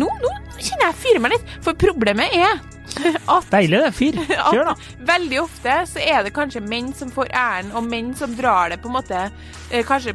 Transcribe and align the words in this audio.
nå, 0.00 0.08
nå 0.22 0.32
kjenner 0.56 0.86
jeg 0.90 0.98
fyrer 1.02 1.22
meg 1.24 1.34
litt, 1.36 1.50
for 1.64 1.76
problemet 1.78 2.32
er 2.36 2.56
at 3.36 3.50
Deilig 3.52 3.80
det. 3.82 3.90
Fyr. 3.96 4.16
Kjør, 4.52 4.70
da. 4.70 4.74
veldig 5.10 5.40
ofte 5.42 5.74
så 5.90 6.00
er 6.00 6.22
det 6.24 6.32
kanskje 6.36 6.62
menn 6.64 6.92
som 6.96 7.10
får 7.12 7.28
æren, 7.36 7.72
og 7.76 7.84
menn 7.90 8.14
som 8.16 8.32
drar 8.38 8.72
det 8.72 8.78
på 8.84 8.88
en 8.92 8.96
måte 9.00 9.24
eh, 9.26 9.82
Kanskje 9.86 10.14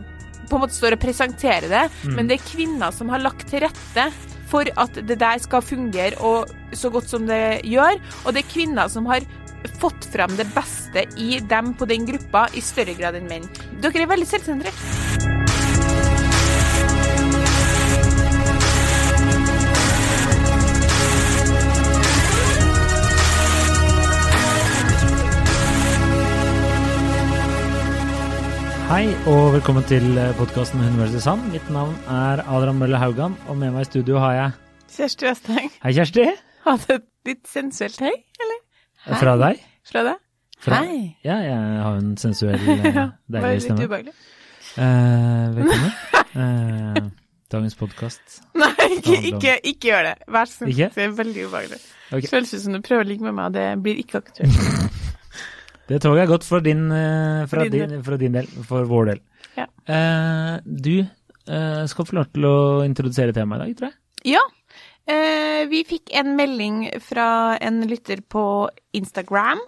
på 0.49 0.57
en 0.57 0.63
måte 0.65 0.75
står 0.75 0.97
og 0.97 1.03
presenterer 1.03 1.69
det, 1.71 1.83
Mm. 2.03 2.15
men 2.17 2.27
det 2.27 2.39
er 2.39 2.47
kvinner 2.49 2.91
som 2.91 3.07
har 3.13 3.21
lagt 3.23 3.45
til 3.51 3.61
rette 3.63 4.07
for 4.51 4.67
at 4.83 4.97
det 5.07 5.15
der 5.21 5.39
skal 5.39 5.61
fungere 5.63 6.17
og 6.27 6.49
så 6.75 6.89
godt 6.91 7.07
som 7.07 7.23
det 7.29 7.61
gjør, 7.63 8.01
og 8.25 8.33
det 8.35 8.41
er 8.43 8.49
kvinner 8.51 8.89
som 8.91 9.05
har 9.07 9.23
fått 9.79 10.09
fram 10.11 10.33
det 10.35 10.49
beste 10.55 11.05
i 11.21 11.37
dem 11.39 11.71
på 11.79 11.87
den 11.87 12.03
gruppa 12.09 12.47
i 12.57 12.63
større 12.65 12.97
grad 12.99 13.15
enn 13.21 13.29
menn. 13.31 13.47
Dere 13.79 14.03
er 14.03 14.11
veldig 14.11 14.27
selvsentrert. 14.27 15.40
Hei 28.91 29.05
og 29.31 29.53
velkommen 29.53 29.85
til 29.87 30.17
podkasten 30.35 30.81
Hun 30.83 30.97
versus 30.99 31.23
han. 31.23 31.39
Mitt 31.53 31.69
navn 31.71 31.93
er 32.11 32.41
Adrian 32.43 32.75
Mølle 32.75 32.99
Haugan, 32.99 33.37
og 33.47 33.55
med 33.55 33.71
meg 33.71 33.85
i 33.85 33.87
studio 33.87 34.17
har 34.19 34.33
jeg 34.35 34.49
Kjersti 34.91 35.29
Westeng, 35.29 35.69
Hei, 35.85 35.93
Kjersti. 35.95 36.25
hadde 36.65 36.97
et 36.97 37.05
litt 37.29 37.47
sensuelt 37.47 38.01
hei, 38.03 38.11
eller? 38.43 38.59
Hei. 39.05 39.19
Fra 39.21 39.37
deg. 39.39 39.61
Fra 39.87 40.03
deg? 40.09 40.19
Fra, 40.59 40.81
Hei. 40.83 40.97
Ja, 41.23 41.37
jeg 41.39 41.79
har 41.85 42.01
en 42.01 42.11
sensuell, 42.19 42.59
deilig 42.67 42.83
stemme. 42.91 43.07
Bare 43.31 43.55
litt 43.61 43.85
ubehagelig. 43.85 44.15
Eh, 44.75 45.47
velkommen. 45.61 45.95
Eh, 46.31 47.07
dagens 47.51 47.73
podkast. 47.75 48.37
Nei, 48.55 48.69
ikke, 48.97 49.17
ikke, 49.31 49.55
ikke 49.67 49.89
gjør 49.89 50.05
det. 50.07 50.13
Vær 50.31 50.47
så 50.47 50.61
snill. 50.61 50.85
Det 50.95 51.03
er 51.03 51.15
veldig 51.17 51.43
ubehagelig. 51.47 51.79
Okay. 52.11 52.27
Føles 52.31 52.53
ut 52.55 52.63
som 52.63 52.75
du 52.75 52.83
prøver 52.83 53.03
å 53.03 53.09
ligge 53.09 53.27
med 53.27 53.35
meg, 53.39 53.49
og 53.51 53.55
det 53.55 53.67
blir 53.83 54.03
ikke 54.03 54.21
aktuelt. 54.23 54.59
Det 55.91 55.99
toget 55.99 56.23
er 56.23 56.29
gått 56.29 56.47
for 56.47 56.63
din, 56.63 56.85
eh, 56.95 57.43
fra, 57.51 57.65
For 57.65 57.73
din 57.73 57.89
din, 57.89 58.03
fra 58.05 58.17
din 58.19 58.37
del, 58.37 58.47
for 58.67 58.87
vår 58.87 59.11
del. 59.11 59.19
Ja. 59.57 59.67
Eh, 59.83 60.53
du 60.63 61.01
eh, 61.01 61.83
skal 61.91 62.07
få 62.07 62.15
lov 62.15 62.29
til 62.31 62.47
å 62.47 62.57
introdusere 62.87 63.35
temaet 63.35 63.59
i 63.59 63.65
dag, 63.65 63.77
tror 63.79 63.89
jeg. 63.89 63.97
Ja. 64.37 64.43
Eh, 65.11 65.65
vi 65.71 65.81
fikk 65.89 66.13
en 66.15 66.35
melding 66.37 66.85
fra 67.03 67.57
en 67.59 67.81
lytter 67.89 68.21
på 68.23 68.69
Instagram. 68.95 69.59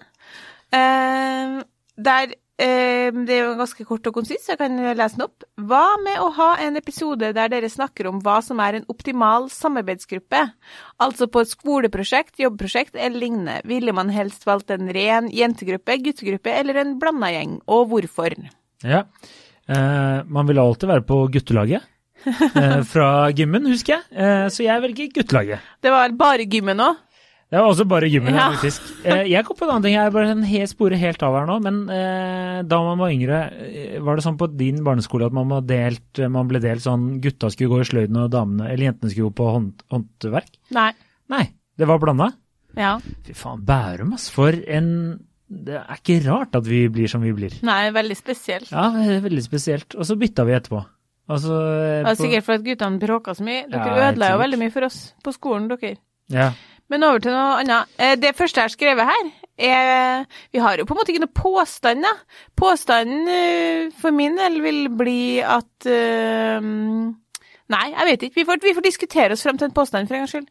Eh, 0.71 1.59
der 2.07 2.35
Det 2.57 3.33
er 3.33 3.39
jo 3.41 3.55
ganske 3.57 3.83
kort 3.87 4.05
og 4.07 4.13
konsist, 4.19 4.45
så 4.45 4.53
jeg 4.53 4.59
kan 4.61 4.77
lese 4.95 5.17
den 5.17 5.25
opp. 5.25 5.45
Hva 5.57 5.97
med 6.03 6.19
å 6.21 6.29
ha 6.37 6.49
en 6.61 6.77
episode 6.77 7.31
der 7.35 7.49
dere 7.49 7.69
snakker 7.71 8.07
om 8.07 8.19
hva 8.23 8.37
som 8.45 8.61
er 8.61 8.77
en 8.77 8.85
optimal 8.93 9.49
samarbeidsgruppe? 9.51 10.43
Altså 11.01 11.27
på 11.33 11.41
et 11.41 11.49
skoleprosjekt, 11.49 12.37
jobbprosjekt 12.43 12.93
eller 12.93 13.25
lignende. 13.25 13.57
Ville 13.67 13.95
man 13.97 14.13
helst 14.13 14.45
valgt 14.45 14.71
en 14.73 14.91
ren 14.93 15.31
jentegruppe, 15.33 15.97
guttegruppe 16.05 16.53
eller 16.53 16.83
en 16.83 16.99
blanda 17.01 17.33
gjeng, 17.33 17.57
og 17.73 17.89
hvorfor? 17.91 18.37
Ja. 18.85 19.01
Eh, 19.67 20.19
man 20.27 20.47
vil 20.47 20.59
alltid 20.59 20.89
være 20.89 21.07
på 21.07 21.23
guttelaget. 21.33 21.89
eh, 22.55 22.81
fra 22.87 23.31
gymmen, 23.35 23.67
husker 23.71 23.97
jeg. 23.97 24.03
Eh, 24.15 24.45
så 24.53 24.65
jeg 24.65 24.83
velger 24.83 25.11
guttelaget. 25.17 25.73
Det 25.83 25.91
var 25.91 26.15
bare 26.19 26.47
gymmen 26.49 26.83
òg. 26.83 27.01
Det 27.53 27.61
var 27.61 27.69
også 27.69 27.85
bare 27.85 28.07
gymmen, 28.09 28.33
Ja. 28.33 28.47
faktisk. 28.49 28.81
Eh, 29.05 29.27
jeg 29.29 29.45
kom 29.45 29.55
på 29.59 29.65
en 29.67 29.69
annen 29.75 29.83
ting. 29.85 29.93
Jeg 29.93 30.07
er 30.07 30.13
bare 30.15 30.31
en 30.33 30.41
helt 30.49 30.69
spore 30.71 30.97
helt 30.97 31.21
av 31.21 31.35
her 31.37 31.45
nå. 31.45 31.57
Men 31.61 31.75
eh, 31.93 32.61
da 32.65 32.79
man 32.81 32.97
var 32.97 33.11
yngre, 33.13 33.41
eh, 33.61 33.99
var 34.01 34.17
det 34.17 34.23
sånn 34.25 34.39
på 34.39 34.47
din 34.57 34.79
barneskole 34.83 35.27
at 35.29 35.35
man, 35.37 35.51
var 35.53 35.61
delt, 35.61 36.17
man 36.33 36.49
ble 36.49 36.57
delt 36.63 36.81
sånn 36.81 37.19
gutta 37.21 37.51
skulle 37.53 37.69
gå 37.75 37.81
i 37.83 37.85
sløyden 37.91 38.17
og 38.23 38.31
damene, 38.33 38.71
eller 38.71 38.87
jentene 38.89 39.11
skulle 39.13 39.29
gå 39.29 39.35
på 39.37 39.51
hånd, 39.53 39.83
håndverk? 39.93 40.49
Nei. 40.73 40.87
Nei, 41.29 41.43
det 41.77 41.85
var 41.91 42.01
blanda. 42.01 42.31
Ja. 42.75 42.95
Fy 43.27 43.35
faen, 43.37 43.61
Bærum, 43.69 44.15
ass. 44.17 44.31
For 44.33 44.49
en 44.49 44.89
Det 45.53 45.75
er 45.77 45.99
ikke 46.01 46.17
rart 46.25 46.55
at 46.57 46.65
vi 46.65 46.87
blir 46.89 47.05
som 47.07 47.21
vi 47.21 47.29
blir. 47.37 47.53
Nei, 47.61 47.91
veldig 47.93 48.15
spesielt. 48.17 48.71
Ja, 48.73 48.87
veldig 49.21 49.43
spesielt. 49.45 49.93
Og 49.93 50.07
så 50.09 50.17
bytta 50.17 50.47
vi 50.49 50.55
etterpå. 50.57 50.79
Altså 51.29 51.53
Det 51.53 52.05
var 52.07 52.15
sikkert 52.17 52.47
fordi 52.47 52.71
guttene 52.71 52.97
bråka 52.99 53.35
så 53.37 53.45
mye. 53.45 53.67
Dere 53.69 53.91
Ja, 53.93 54.07
ødela 54.09 54.31
jo 54.33 54.39
veldig 54.41 54.59
mye 54.63 54.71
for 54.73 54.87
oss 54.89 55.13
på 55.23 55.31
skolen, 55.35 55.69
dere. 55.69 55.97
Ja. 56.33 56.49
Men 56.91 57.03
over 57.07 57.19
til 57.23 57.31
noe 57.31 57.61
annet. 57.61 57.89
Eh, 57.97 58.15
Det 58.19 58.35
første 58.35 58.59
jeg 58.59 58.69
har 58.69 58.73
skrevet 58.75 59.05
her, 59.09 59.31
er 59.57 60.25
Vi 60.51 60.59
har 60.59 60.77
jo 60.77 60.85
på 60.85 60.93
en 60.93 60.99
måte 60.99 61.13
ikke 61.13 61.25
noe 61.25 61.37
påstand, 61.41 62.03
da. 62.03 62.13
Påstanden 62.59 63.27
eh, 63.27 63.91
for 64.01 64.11
min 64.11 64.35
del 64.37 64.61
vil 64.61 64.89
bli 64.89 65.39
at 65.41 65.85
eh, 65.87 66.59
Nei, 67.73 67.87
jeg 67.93 68.07
vet 68.09 68.25
ikke. 68.27 68.37
Vi 68.41 68.45
får, 68.47 68.59
vi 68.63 68.73
får 68.77 68.85
diskutere 68.85 69.35
oss 69.35 69.43
frem 69.45 69.57
til 69.59 69.69
en 69.69 69.75
påstand 69.75 70.09
for 70.09 70.17
en 70.17 70.23
gangs 70.23 70.33
skyld. 70.35 70.49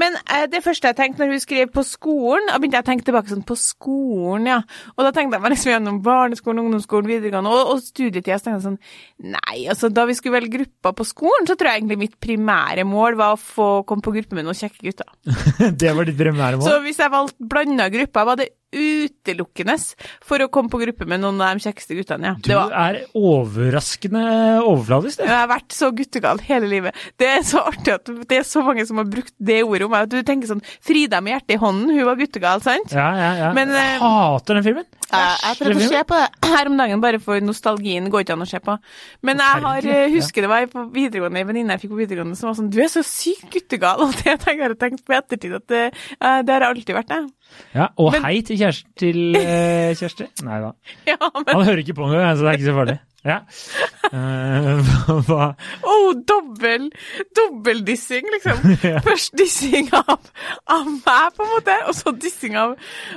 Men 0.00 0.16
eh, 0.24 0.46
det 0.50 0.62
første 0.64 0.90
jeg 0.90 0.98
tenkte 0.98 1.22
når 1.22 1.34
hun 1.34 1.42
skrev 1.44 1.70
på 1.74 1.84
skolen, 1.86 2.48
da 2.50 2.58
begynte 2.58 2.80
jeg 2.80 2.86
å 2.86 2.88
tenke 2.88 3.06
tilbake 3.08 3.32
sånn 3.32 3.46
på 3.46 3.56
skolen, 3.60 4.48
ja. 4.50 4.60
Og 4.96 5.06
da 5.06 5.12
tenkte 5.14 5.38
jeg 5.38 5.44
meg 5.44 5.54
liksom 5.54 5.72
gjennom 5.74 6.00
barneskolen, 6.04 6.64
ungdomsskolen, 6.64 7.10
videregående 7.10 7.52
og, 7.54 7.74
og 7.74 7.84
studietida. 7.84 8.40
Så 8.40 8.48
tenkte 8.48 8.58
jeg 8.58 8.66
sånn 8.68 9.34
Nei, 9.34 9.56
altså 9.72 9.90
da 9.94 10.06
vi 10.08 10.16
skulle 10.18 10.38
velge 10.40 10.56
grupper 10.58 10.96
på 10.98 11.08
skolen, 11.08 11.48
så 11.48 11.56
tror 11.58 11.70
jeg 11.70 11.82
egentlig 11.82 12.00
mitt 12.02 12.18
primære 12.22 12.86
mål 12.88 13.18
var 13.20 13.36
å 13.36 13.40
få 13.40 13.68
komme 13.88 14.04
på 14.04 14.14
gruppe 14.16 14.38
med 14.38 14.48
noen 14.48 14.58
kjekke 14.58 14.82
gutter. 14.88 15.08
det 15.84 15.94
var 15.94 16.08
ditt 16.08 16.18
primære 16.18 16.58
mål? 16.58 16.66
Så 16.66 16.82
hvis 16.84 17.00
jeg 17.00 17.14
valgte 17.14 17.50
blanda 17.54 17.88
grupper, 17.92 18.28
var 18.28 18.40
det 18.40 18.50
utelukkende 18.74 19.76
for 20.24 20.42
å 20.44 20.48
komme 20.52 20.72
på 20.72 20.80
gruppe 20.82 21.06
med 21.08 21.22
noen 21.22 21.40
av 21.44 21.56
de 21.58 21.64
kjekkeste 21.66 21.96
guttene, 21.98 22.32
ja. 22.32 22.34
Du 22.44 22.52
er 22.54 23.00
overraskende 23.18 24.24
overfladisk, 24.64 25.20
du. 25.22 25.26
jeg 25.28 25.34
har 25.34 25.50
vært 25.50 25.76
så 25.76 25.90
guttegal 25.94 26.42
hele 26.48 26.70
livet. 26.70 26.98
Det 27.20 27.30
er 27.30 27.44
så 27.46 27.62
artig 27.70 27.96
at 27.96 28.10
det 28.30 28.40
er 28.40 28.48
så 28.48 28.64
mange 28.66 28.86
som 28.88 29.00
har 29.00 29.08
brukt 29.10 29.34
det 29.38 29.62
ordet 29.64 29.86
om 29.86 29.94
meg. 29.94 30.08
at 30.08 30.14
Du 30.14 30.20
tenker 30.26 30.50
sånn 30.50 30.64
Frida 30.84 31.20
med 31.24 31.36
hjertet 31.36 31.56
i 31.56 31.60
hånden, 31.62 31.94
hun 31.94 32.08
var 32.08 32.18
guttegal, 32.20 32.62
sant? 32.64 32.94
Ja, 32.94 33.10
ja, 33.18 33.32
ja. 33.40 33.52
Men, 33.56 33.72
eh, 33.74 33.94
jeg 33.94 34.02
hater 34.02 34.58
den 34.60 34.66
filmen. 34.66 34.86
Jeg, 35.14 35.58
prøvde 35.60 35.86
å 35.86 35.90
se 35.92 36.02
på 36.10 36.18
det 36.44 36.50
her 36.54 36.70
om 36.70 36.76
dagen, 36.80 37.02
bare 37.04 37.20
for 37.22 37.44
nostalgien 37.44 38.10
går 38.12 38.24
ikke 38.24 38.36
an 38.36 38.44
å 38.44 38.48
se 38.50 38.60
på. 38.64 38.76
Men 39.22 39.42
jeg 39.42 39.64
har, 39.66 39.88
eh, 39.94 40.08
husker 40.14 40.46
det 40.46 40.50
var 40.52 40.66
på 40.72 40.84
videregående, 40.94 41.40
en 41.44 41.50
venninne 41.52 41.76
jeg 41.76 41.84
fikk 41.84 41.94
på 41.94 42.00
videregående 42.02 42.36
som 42.38 42.50
var 42.50 42.58
sånn 42.58 42.70
Du 42.74 42.80
er 42.82 42.90
så 42.92 43.04
sykt 43.06 43.48
guttegal, 43.54 44.00
og 44.04 44.12
det 44.20 44.34
jeg 44.34 44.60
har 44.60 44.76
tenkt 44.80 45.04
på 45.06 45.14
i 45.14 45.18
ettertid 45.20 45.56
at 45.60 45.66
det, 45.72 45.84
eh, 46.20 46.42
det 46.42 46.54
har 46.56 46.66
jeg 46.66 46.70
alltid 46.74 46.94
vært, 47.00 47.16
jeg. 47.16 47.30
Ja, 47.74 47.88
og 47.98 48.12
Men- 48.12 48.22
hei 48.26 48.36
til 48.42 48.58
Kjersti. 48.58 48.86
Til, 48.98 49.18
eh, 49.36 49.94
Kjersti. 49.94 50.28
Nei 50.44 50.60
da. 50.60 50.72
Ja, 51.14 51.18
men 51.34 51.54
Han 51.54 51.66
hører 51.66 51.84
ikke 51.84 51.94
på 51.96 52.08
engang, 52.08 52.36
så 52.36 52.42
det 52.46 52.54
er 52.54 52.58
ikke 52.58 52.70
så 52.72 52.78
farlig. 52.80 52.98
Ja. 53.24 53.40
Uh, 54.14 54.84
hva- 55.26 55.54
Oh, 55.82 56.10
dobbel, 56.28 56.90
dobbeldissing, 57.34 58.26
liksom. 58.34 58.58
Ja. 58.84 58.98
Først 59.02 59.32
dissing 59.38 59.88
av, 59.96 60.18
av 60.70 60.84
meg, 60.90 61.30
på 61.34 61.42
en 61.46 61.50
måte, 61.54 61.74
og 61.88 61.96
så 61.96 62.12
dissing 62.20 62.54
av, 62.60 62.74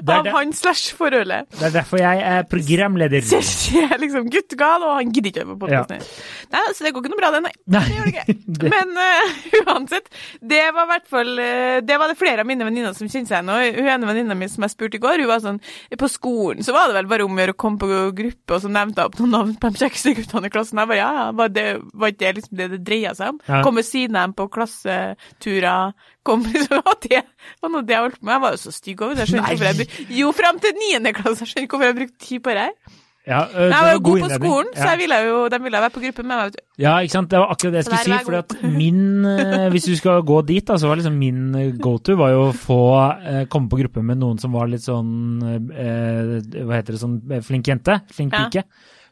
av 0.08 0.24
det. 0.26 0.32
han 0.34 0.54
slash 0.56 0.96
forholdet. 0.98 1.50
Det 1.60 1.68
er 1.70 1.74
derfor 1.76 2.00
jeg 2.02 2.22
er 2.24 2.48
programleder. 2.50 3.26
Kjersti 3.30 3.84
er 3.84 4.00
liksom 4.02 4.30
guttegal, 4.34 4.86
og 4.88 4.96
han 5.02 5.12
gidder 5.14 5.30
ikke 5.34 5.44
å 5.44 5.50
være 5.52 5.58
på 5.60 5.68
podkasten. 5.68 6.08
Nei, 6.56 6.64
så 6.72 6.88
det 6.88 6.94
går 6.96 7.04
ikke 7.06 7.14
noe 7.14 7.20
bra, 7.22 7.32
det, 7.36 7.44
nei. 7.46 7.54
Nei, 7.76 7.84
Det 7.84 7.98
gjør 8.00 8.08
det 8.08 8.38
ikke. 8.38 8.72
Men 8.74 8.96
uh, 8.98 9.38
uansett, 9.68 10.10
det 10.56 10.64
var 10.74 10.88
i 10.88 10.92
hvert 10.94 11.08
fall 11.12 11.34
eh, 11.44 11.78
Det 11.86 11.98
var 12.00 12.10
det 12.10 12.18
flere 12.20 12.42
av 12.46 12.48
mine 12.50 12.66
venninner 12.66 12.96
som 12.98 13.10
kjente 13.12 13.30
seg 13.36 13.44
igjen. 13.44 13.52
Og 13.54 13.82
hun 13.84 13.92
ene 13.92 14.10
venninna 14.10 14.38
mi 14.40 14.48
som 14.50 14.64
jeg 14.66 14.74
spurte 14.74 14.98
i 14.98 15.04
går, 15.04 15.22
hun 15.22 15.30
var 15.30 15.44
sånn 15.44 15.60
På 16.00 16.10
skolen 16.12 16.64
så 16.66 16.74
var 16.76 16.88
det 16.90 16.96
vel 17.02 17.10
bare 17.12 17.28
om 17.28 17.36
å 17.38 17.44
gjøre 17.44 17.54
å 17.58 17.60
komme 17.60 17.82
på 17.84 17.92
gruppe, 18.18 18.56
og 18.56 18.64
så 18.64 18.72
nevnte 18.72 19.04
hun 19.04 19.12
opp 19.12 19.20
noen 19.22 19.36
navn 19.36 19.54
på 19.60 19.74
de 19.76 19.84
kjekkeste 19.98 20.14
guttene 20.18 20.50
i 20.50 20.54
klassen. 20.54 20.82
Jeg 20.82 20.90
bare 20.92 21.00
ja, 21.00 21.10
ja, 21.18 21.26
var 21.38 21.50
det 21.54 21.66
var 21.94 22.14
ikke 22.14 22.22
det 22.24 22.34
liksom 22.38 22.60
det 22.60 22.70
det 22.74 22.82
dreia 22.86 23.14
seg 23.18 23.34
om? 23.34 23.40
Ja. 23.48 23.64
Komme 23.66 23.82
ved 23.82 23.90
siden 23.90 24.20
av 24.20 24.28
dem 24.28 24.36
på 24.38 24.48
klasseturer. 24.54 25.98
Kom, 26.28 26.46
liksom, 26.54 26.84
og 26.84 27.02
det 27.08 27.24
var 27.62 27.74
noe 27.74 27.88
det 27.88 27.98
jeg 27.98 28.06
holdt 28.06 28.22
på 28.22 28.28
med. 28.28 28.36
Jeg 28.38 28.46
var 28.46 28.56
jo 28.56 28.62
så 28.62 28.76
stygg 28.76 29.02
over 29.02 29.18
det. 29.18 29.28
Jeg 29.34 29.90
Jo, 30.20 30.32
fram 30.36 30.62
til 30.64 30.78
niende 30.78 31.16
klasse. 31.18 31.46
Jeg 31.46 31.54
skjønner 31.54 31.68
ikke 31.68 31.78
hvorfor 31.78 31.92
jeg 31.92 32.00
brukte 32.02 32.26
tid 32.28 32.46
på 32.46 32.56
det 32.56 32.70
her. 32.70 32.96
Ja, 33.28 33.42
øh, 33.44 33.68
Jeg 33.68 33.80
var 33.84 33.92
jo 33.92 34.00
god 34.04 34.22
på 34.22 34.28
skolen, 34.30 34.40
skolen, 34.40 34.68
så 34.76 34.86
jeg 34.88 34.98
ville 35.02 35.16
jo, 35.28 35.40
de 35.52 35.58
ville 35.64 35.80
være 35.84 35.92
på 35.92 36.00
gruppe 36.00 36.24
med 36.24 36.38
meg. 36.38 36.54
Ja, 36.80 36.94
ikke 37.04 37.12
sant. 37.12 37.32
Det 37.32 37.40
var 37.42 37.50
akkurat 37.52 37.74
det 37.74 37.82
jeg 37.82 37.88
skulle 37.90 38.04
si. 38.06 38.12
for 38.12 38.24
fordi 38.24 38.38
at 38.38 38.78
min 38.80 39.72
Hvis 39.74 39.84
du 39.84 39.96
skal 40.00 40.22
gå 40.24 40.38
dit, 40.48 40.64
da, 40.68 40.78
så 40.80 40.88
var 40.88 40.96
liksom 41.02 41.18
min 41.20 41.42
go-to 41.84 42.16
var 42.16 42.32
jo 42.32 42.46
å 42.46 42.54
få 42.56 42.80
eh, 43.20 43.42
komme 43.52 43.68
på 43.68 43.82
gruppe 43.82 44.04
med 44.04 44.22
noen 44.24 44.40
som 44.40 44.56
var 44.56 44.72
litt 44.72 44.86
sånn 44.86 45.44
eh, 45.44 46.64
Hva 46.64 46.80
heter 46.80 46.96
det, 46.96 47.02
sånn 47.04 47.20
flink 47.44 47.68
jente? 47.68 48.00
Flink 48.16 48.32
Ja. 48.38 48.64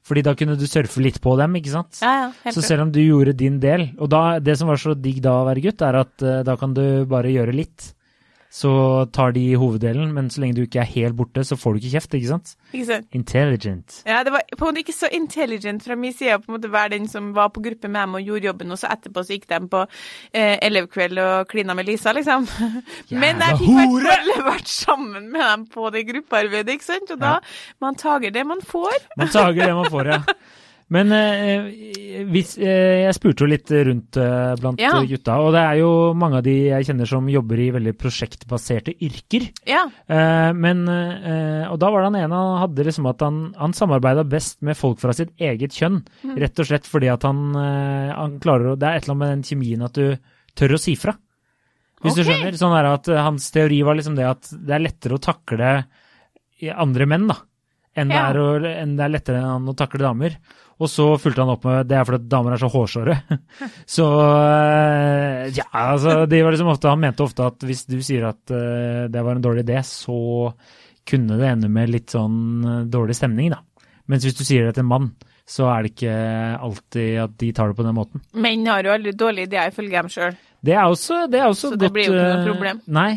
Fordi 0.05 0.21
da 0.25 0.35
kunne 0.37 0.53
du 0.59 0.67
surfe 0.69 1.01
litt 1.01 1.17
på 1.23 1.33
dem, 1.39 1.57
ikke 1.57 1.73
sant? 1.73 1.97
Ja, 2.03 2.29
ja, 2.29 2.53
Så 2.53 2.61
selv 2.61 2.85
om 2.85 2.91
du 2.93 2.99
gjorde 3.01 3.33
din 3.37 3.57
del 3.63 3.87
Og 3.97 4.09
da, 4.13 4.37
det 4.37 4.53
som 4.59 4.69
var 4.69 4.77
så 4.81 4.93
digg 4.93 5.21
da 5.25 5.39
å 5.39 5.47
være 5.47 5.63
gutt, 5.65 5.81
er 5.81 5.97
at 6.03 6.25
uh, 6.25 6.41
da 6.45 6.53
kan 6.61 6.75
du 6.77 6.85
bare 7.09 7.33
gjøre 7.33 7.55
litt. 7.57 7.94
Så 8.55 8.71
tar 9.11 9.33
de 9.35 9.43
hoveddelen, 9.59 10.13
men 10.15 10.29
så 10.31 10.39
lenge 10.39 10.55
du 10.55 10.61
ikke 10.63 10.79
er 10.79 10.87
helt 10.87 11.17
borte, 11.19 11.43
så 11.43 11.57
får 11.59 11.75
du 11.75 11.81
ikke 11.81 11.91
kjeft, 11.97 12.13
ikke 12.15 12.29
sant? 12.29 12.53
Ikke 12.71 12.85
sant? 12.87 13.09
Intelligent. 13.17 13.97
Ja, 14.07 14.21
det 14.23 14.31
var 14.31 14.45
på 14.47 14.63
en 14.63 14.69
måte 14.69 14.83
ikke 14.85 14.95
så 14.95 15.09
intelligent 15.11 15.83
fra 15.83 15.97
min 15.99 16.15
side 16.15 16.37
å 16.37 16.39
på 16.39 16.53
en 16.53 16.55
måte 16.55 16.71
være 16.71 16.93
den 16.93 17.09
som 17.11 17.33
var 17.35 17.51
på 17.51 17.65
gruppe 17.65 17.91
med 17.91 17.99
dem 17.99 18.15
og 18.15 18.29
gjorde 18.29 18.47
jobben, 18.47 18.71
og 18.71 18.79
så 18.79 18.93
etterpå 18.95 19.25
så 19.27 19.35
gikk 19.35 19.49
de 19.51 19.59
på 19.75 19.83
eh, 19.83 20.55
elevkveld 20.69 21.19
og 21.25 21.51
klina 21.51 21.75
med 21.75 21.89
Lisa, 21.91 22.15
liksom. 22.15 22.47
Men 23.25 23.43
jeg 23.43 23.59
fikk 23.59 23.71
i 23.75 24.03
hvert 24.07 24.31
fall 24.31 24.45
vært 24.47 24.71
sammen 24.71 25.31
med 25.35 25.43
dem 25.43 25.69
på 25.75 25.91
det 25.91 26.07
gruppearbeidet, 26.13 26.77
ikke 26.77 26.93
sant? 26.93 27.11
Og 27.11 27.19
da 27.19 27.39
man 27.83 27.99
tager 27.99 28.31
det 28.31 28.47
man 28.47 28.63
får. 28.63 29.01
Man 29.19 29.35
tager 29.35 29.65
det 29.65 29.73
man 29.83 29.91
får, 29.91 30.15
ja. 30.15 30.21
Men 30.93 31.09
eh, 31.17 32.25
hvis, 32.29 32.51
eh, 32.61 33.07
jeg 33.07 33.15
spurte 33.17 33.41
jo 33.41 33.49
litt 33.49 33.71
rundt 33.87 34.19
eh, 34.21 34.51
blant 34.59 34.81
Ja. 34.81 34.91
gutta, 35.01 35.39
og 35.41 35.55
det 35.55 35.63
er 35.63 35.79
jo 35.79 35.89
mange 36.13 36.37
av 36.37 36.45
de 36.45 36.53
jeg 36.67 36.85
kjenner 36.85 37.09
som 37.09 37.25
jobber 37.31 37.61
i 37.63 37.71
veldig 37.73 37.95
prosjektbaserte 37.97 38.93
yrker. 39.01 39.47
Ja. 39.65 39.87
Eh, 40.05 40.51
men, 40.53 40.85
eh, 40.85 41.65
og 41.71 41.79
da 41.81 41.89
var 41.89 42.05
det 42.05 42.11
han 42.11 42.19
ene 42.21 42.41
han 42.43 42.61
hadde 42.61 42.85
liksom 42.85 43.09
at 43.09 43.25
han, 43.25 43.39
han 43.57 43.73
samarbeida 43.73 44.27
best 44.29 44.61
med 44.61 44.77
folk 44.77 45.01
fra 45.01 45.15
sitt 45.17 45.33
eget 45.41 45.73
kjønn. 45.73 46.03
Mm. 46.21 46.37
Rett 46.45 46.61
og 46.61 46.69
slett 46.69 46.89
fordi 46.89 47.09
at 47.09 47.25
han, 47.25 47.41
eh, 47.57 48.13
han 48.13 48.37
klarer 48.43 48.75
å 48.75 48.77
Det 48.77 48.85
er 48.85 48.99
et 48.99 49.07
eller 49.07 49.15
annet 49.15 49.23
med 49.23 49.33
den 49.33 49.47
kjemien 49.49 49.85
at 49.89 49.97
du 49.97 50.17
tør 50.55 50.77
å 50.77 50.81
si 50.81 50.93
fra. 50.99 51.17
Hvis 52.03 52.13
okay. 52.13 52.21
du 52.21 52.29
skjønner. 52.29 52.61
Sånn 52.61 52.77
er 52.77 52.91
at 52.93 53.09
eh, 53.09 53.25
Hans 53.25 53.49
teori 53.55 53.81
var 53.81 53.97
liksom 53.97 54.19
det 54.19 54.29
at 54.29 54.53
det 54.53 54.77
er 54.77 54.85
lettere 54.85 55.17
å 55.17 55.23
takle 55.23 55.75
andre 56.77 57.05
menn, 57.09 57.25
da. 57.33 57.41
Enn, 57.95 58.09
det 58.11 58.15
Ja. 58.17 58.29
er 58.29 58.39
å, 58.41 58.47
enn 58.67 58.95
det 58.97 59.05
er 59.05 59.11
lettere 59.13 59.41
enn 59.41 59.69
å 59.71 59.75
takle 59.77 60.03
damer. 60.03 60.37
Og 60.83 60.89
så 60.91 61.05
fulgte 61.15 61.39
han 61.45 61.53
opp 61.53 61.63
med 61.63 61.87
det 61.87 61.95
er 61.95 62.03
fordi 62.03 62.27
damer 62.27 62.51
er 62.51 62.59
så 62.59 62.67
hårsåre. 62.67 63.13
så 63.95 64.07
eh, 64.59 65.51
ja, 65.55 65.67
altså 65.71 66.25
det 66.27 66.41
var 66.43 66.51
liksom 66.55 66.71
ofte 66.73 66.91
Han 66.91 66.99
mente 67.03 67.23
ofte 67.23 67.45
at 67.47 67.63
hvis 67.63 67.85
du 67.87 67.95
sier 68.03 68.27
at 68.31 68.51
eh, 68.51 69.05
det 69.11 69.23
var 69.23 69.37
en 69.37 69.45
dårlig 69.45 69.63
idé, 69.63 69.79
så 69.87 70.51
kunne 71.07 71.37
det 71.39 71.47
ende 71.53 71.69
med 71.71 71.93
litt 71.93 72.11
sånn 72.11 72.65
eh, 72.65 72.81
dårlig 72.91 73.15
stemning, 73.15 73.53
da. 73.55 73.61
Mens 74.11 74.25
hvis 74.27 74.35
du 74.37 74.43
sier 74.45 74.67
det 74.67 74.75
til 74.77 74.83
en 74.85 74.91
mann, 74.91 75.07
så 75.49 75.67
er 75.69 75.85
det 75.85 75.93
ikke 75.95 76.17
alltid 76.65 77.15
at 77.21 77.37
de 77.41 77.51
tar 77.53 77.69
det 77.71 77.77
på 77.77 77.85
den 77.85 77.95
måten. 77.97 78.21
Menn 78.33 78.65
har 78.69 78.85
jo 78.85 78.93
aldri 78.97 79.13
dårlige 79.17 79.49
ideer, 79.51 79.71
ifølge 79.71 79.95
dem 80.01 80.11
sjøl. 80.13 80.35
Det 80.65 80.73
er 80.73 80.89
også, 80.89 81.23
det 81.29 81.39
er 81.39 81.47
også 81.51 81.71
Så 81.71 81.77
det 81.77 81.87
godt 81.91 81.95
blir 81.95 82.07
jo 82.09 82.13
ikke 82.17 82.29
noe 82.33 82.45
problem. 82.49 82.79
Nei. 82.89 83.11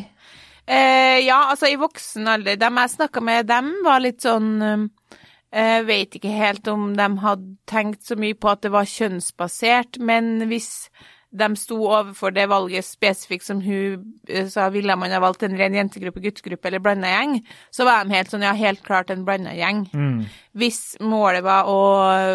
Eh, 0.68 1.18
ja, 1.24 1.48
altså 1.48 1.70
i 1.70 1.78
voksen 1.80 2.28
alder 2.28 2.58
Dem 2.60 2.76
jeg 2.76 2.92
snakka 2.92 3.22
med, 3.24 3.46
dem 3.48 3.70
var 3.86 4.02
litt 4.04 4.20
sånn 4.20 4.50
eh, 4.60 5.78
Vet 5.88 6.18
ikke 6.18 6.32
helt 6.34 6.68
om 6.68 6.90
de 6.98 7.06
hadde 7.22 7.54
tenkt 7.70 8.04
så 8.04 8.18
mye 8.20 8.36
på 8.36 8.50
at 8.52 8.66
det 8.66 8.72
var 8.74 8.88
kjønnsbasert, 8.88 9.96
men 10.04 10.44
hvis 10.50 10.90
de 11.32 11.48
sto 11.60 11.76
overfor 11.86 12.32
det 12.36 12.46
valget 12.48 12.84
spesifikt 12.84 13.46
som 13.46 13.62
hun 13.64 14.04
eh, 14.28 14.44
sa, 14.48 14.68
ville 14.72 14.96
man 14.96 15.12
ha 15.12 15.22
valgt 15.24 15.46
en 15.48 15.56
ren 15.56 15.76
jentegruppe, 15.76 16.20
guttegruppe 16.24 16.68
eller 16.68 16.84
blanda 16.84 17.14
gjeng, 17.14 17.38
så 17.72 17.88
var 17.88 18.04
de 18.04 18.16
helt 18.16 18.32
sånn, 18.32 18.44
ja, 18.44 18.52
helt 18.56 18.84
klart 18.84 19.12
en 19.12 19.24
blanda 19.28 19.56
gjeng. 19.56 19.86
Mm. 19.92 20.22
Hvis 20.56 20.82
målet 21.00 21.44
var 21.48 21.68
å, 21.68 21.80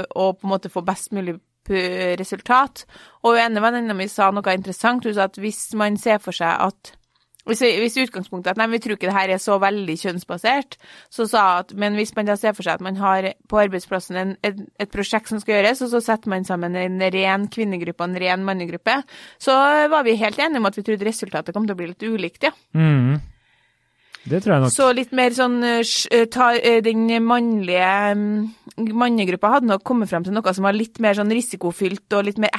å 0.09 0.27
på 0.33 0.47
en 0.47 0.53
måte 0.55 0.73
få 0.73 0.85
best 0.85 1.13
mulig 1.13 1.37
resultat. 2.19 2.83
Og 3.23 3.37
en 3.39 3.61
venninna 3.63 3.95
mi 3.95 4.09
sa 4.11 4.27
noe 4.35 4.53
interessant. 4.57 5.05
Hun 5.05 5.15
sa 5.15 5.29
at 5.29 5.39
hvis 5.39 5.69
man 5.79 5.95
ser 6.01 6.19
for 6.19 6.35
seg 6.35 6.51
at 6.59 6.91
hvis, 7.49 7.63
hvis 7.81 7.97
utgangspunktet 8.05 8.53
at 8.53 8.61
nei, 8.61 8.69
vi 8.71 8.79
tror 8.83 8.95
ikke 8.97 9.09
det 9.09 9.17
her 9.17 9.33
er 9.35 9.41
så 9.41 9.57
veldig 9.61 9.97
kjønnsbasert, 9.99 10.77
så 11.11 11.27
sa 11.29 11.43
at 11.63 11.73
men 11.79 11.97
hvis 11.99 12.15
man 12.17 12.29
da 12.29 12.37
ser 12.39 12.55
for 12.55 12.65
seg 12.65 12.79
at 12.79 12.85
man 12.85 12.99
har 13.01 13.31
på 13.51 13.59
arbeidsplassen 13.65 14.19
en, 14.19 14.37
et, 14.47 14.63
et 14.79 14.93
prosjekt 14.93 15.31
som 15.31 15.41
skal 15.43 15.59
gjøres, 15.59 15.83
og 15.83 15.91
så 15.91 16.03
setter 16.03 16.31
man 16.31 16.47
sammen 16.47 16.77
en 16.79 17.03
ren 17.13 17.49
kvinnegruppe 17.51 18.03
og 18.05 18.13
en 18.13 18.21
ren 18.23 18.47
mannegruppe, 18.47 19.01
så 19.41 19.57
var 19.91 20.07
vi 20.07 20.15
helt 20.21 20.39
enige 20.39 20.63
om 20.63 20.71
at 20.71 20.79
vi 20.79 20.87
trodde 20.87 21.09
resultatet 21.09 21.55
kom 21.55 21.67
til 21.67 21.75
å 21.75 21.81
bli 21.81 21.91
litt 21.91 22.07
ulikt, 22.07 22.47
ja. 22.47 22.55
Mm. 22.77 23.21
Det 24.23 24.39
tror 24.43 24.53
jeg 24.53 24.63
nok. 24.63 24.71
Så 24.71 24.85
litt 24.95 25.11
mer 25.15 25.33
sånn 25.35 25.57
eh, 25.67 25.81
eh, 26.15 26.27
ta, 26.31 26.53
eh, 26.55 26.79
Den 26.85 27.09
mannlige 27.27 27.89
mm, 28.15 28.85
mannegruppa 28.95 29.57
hadde 29.57 29.71
nok 29.73 29.83
kommet 29.87 30.11
frem 30.11 30.23
til 30.23 30.35
noe 30.35 30.55
som 30.55 30.67
var 30.67 30.77
litt 30.77 31.01
mer 31.03 31.17
sånn 31.17 31.33
risikofylt 31.33 32.15
og 32.15 32.29
litt 32.29 32.39
mer 32.41 32.53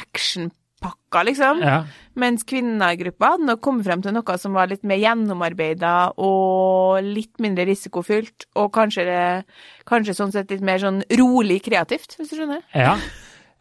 actionpakka, 0.85 1.23
liksom. 1.29 1.61
Ja. 1.63 1.85
Mens 2.15 2.45
kvinnegruppa 2.47 3.35
hadde 3.35 3.49
nok 3.49 3.63
kommet 3.65 3.87
frem 3.87 4.03
til 4.03 4.15
noe 4.15 4.39
som 4.39 4.55
var 4.55 4.71
litt 4.71 4.85
mer 4.85 5.01
gjennomarbeida 5.01 6.15
og 6.17 7.03
litt 7.03 7.41
mindre 7.43 7.67
risikofylt, 7.69 8.49
og 8.57 8.73
kanskje, 8.75 9.45
kanskje 9.89 10.15
sånn 10.15 10.33
sett 10.35 10.51
litt 10.51 10.65
mer 10.65 10.79
sånn 10.83 11.03
rolig 11.19 11.63
kreativt, 11.65 12.17
hvis 12.19 12.31
du 12.31 12.39
skjønner? 12.39 12.63
Ja. 12.75 12.97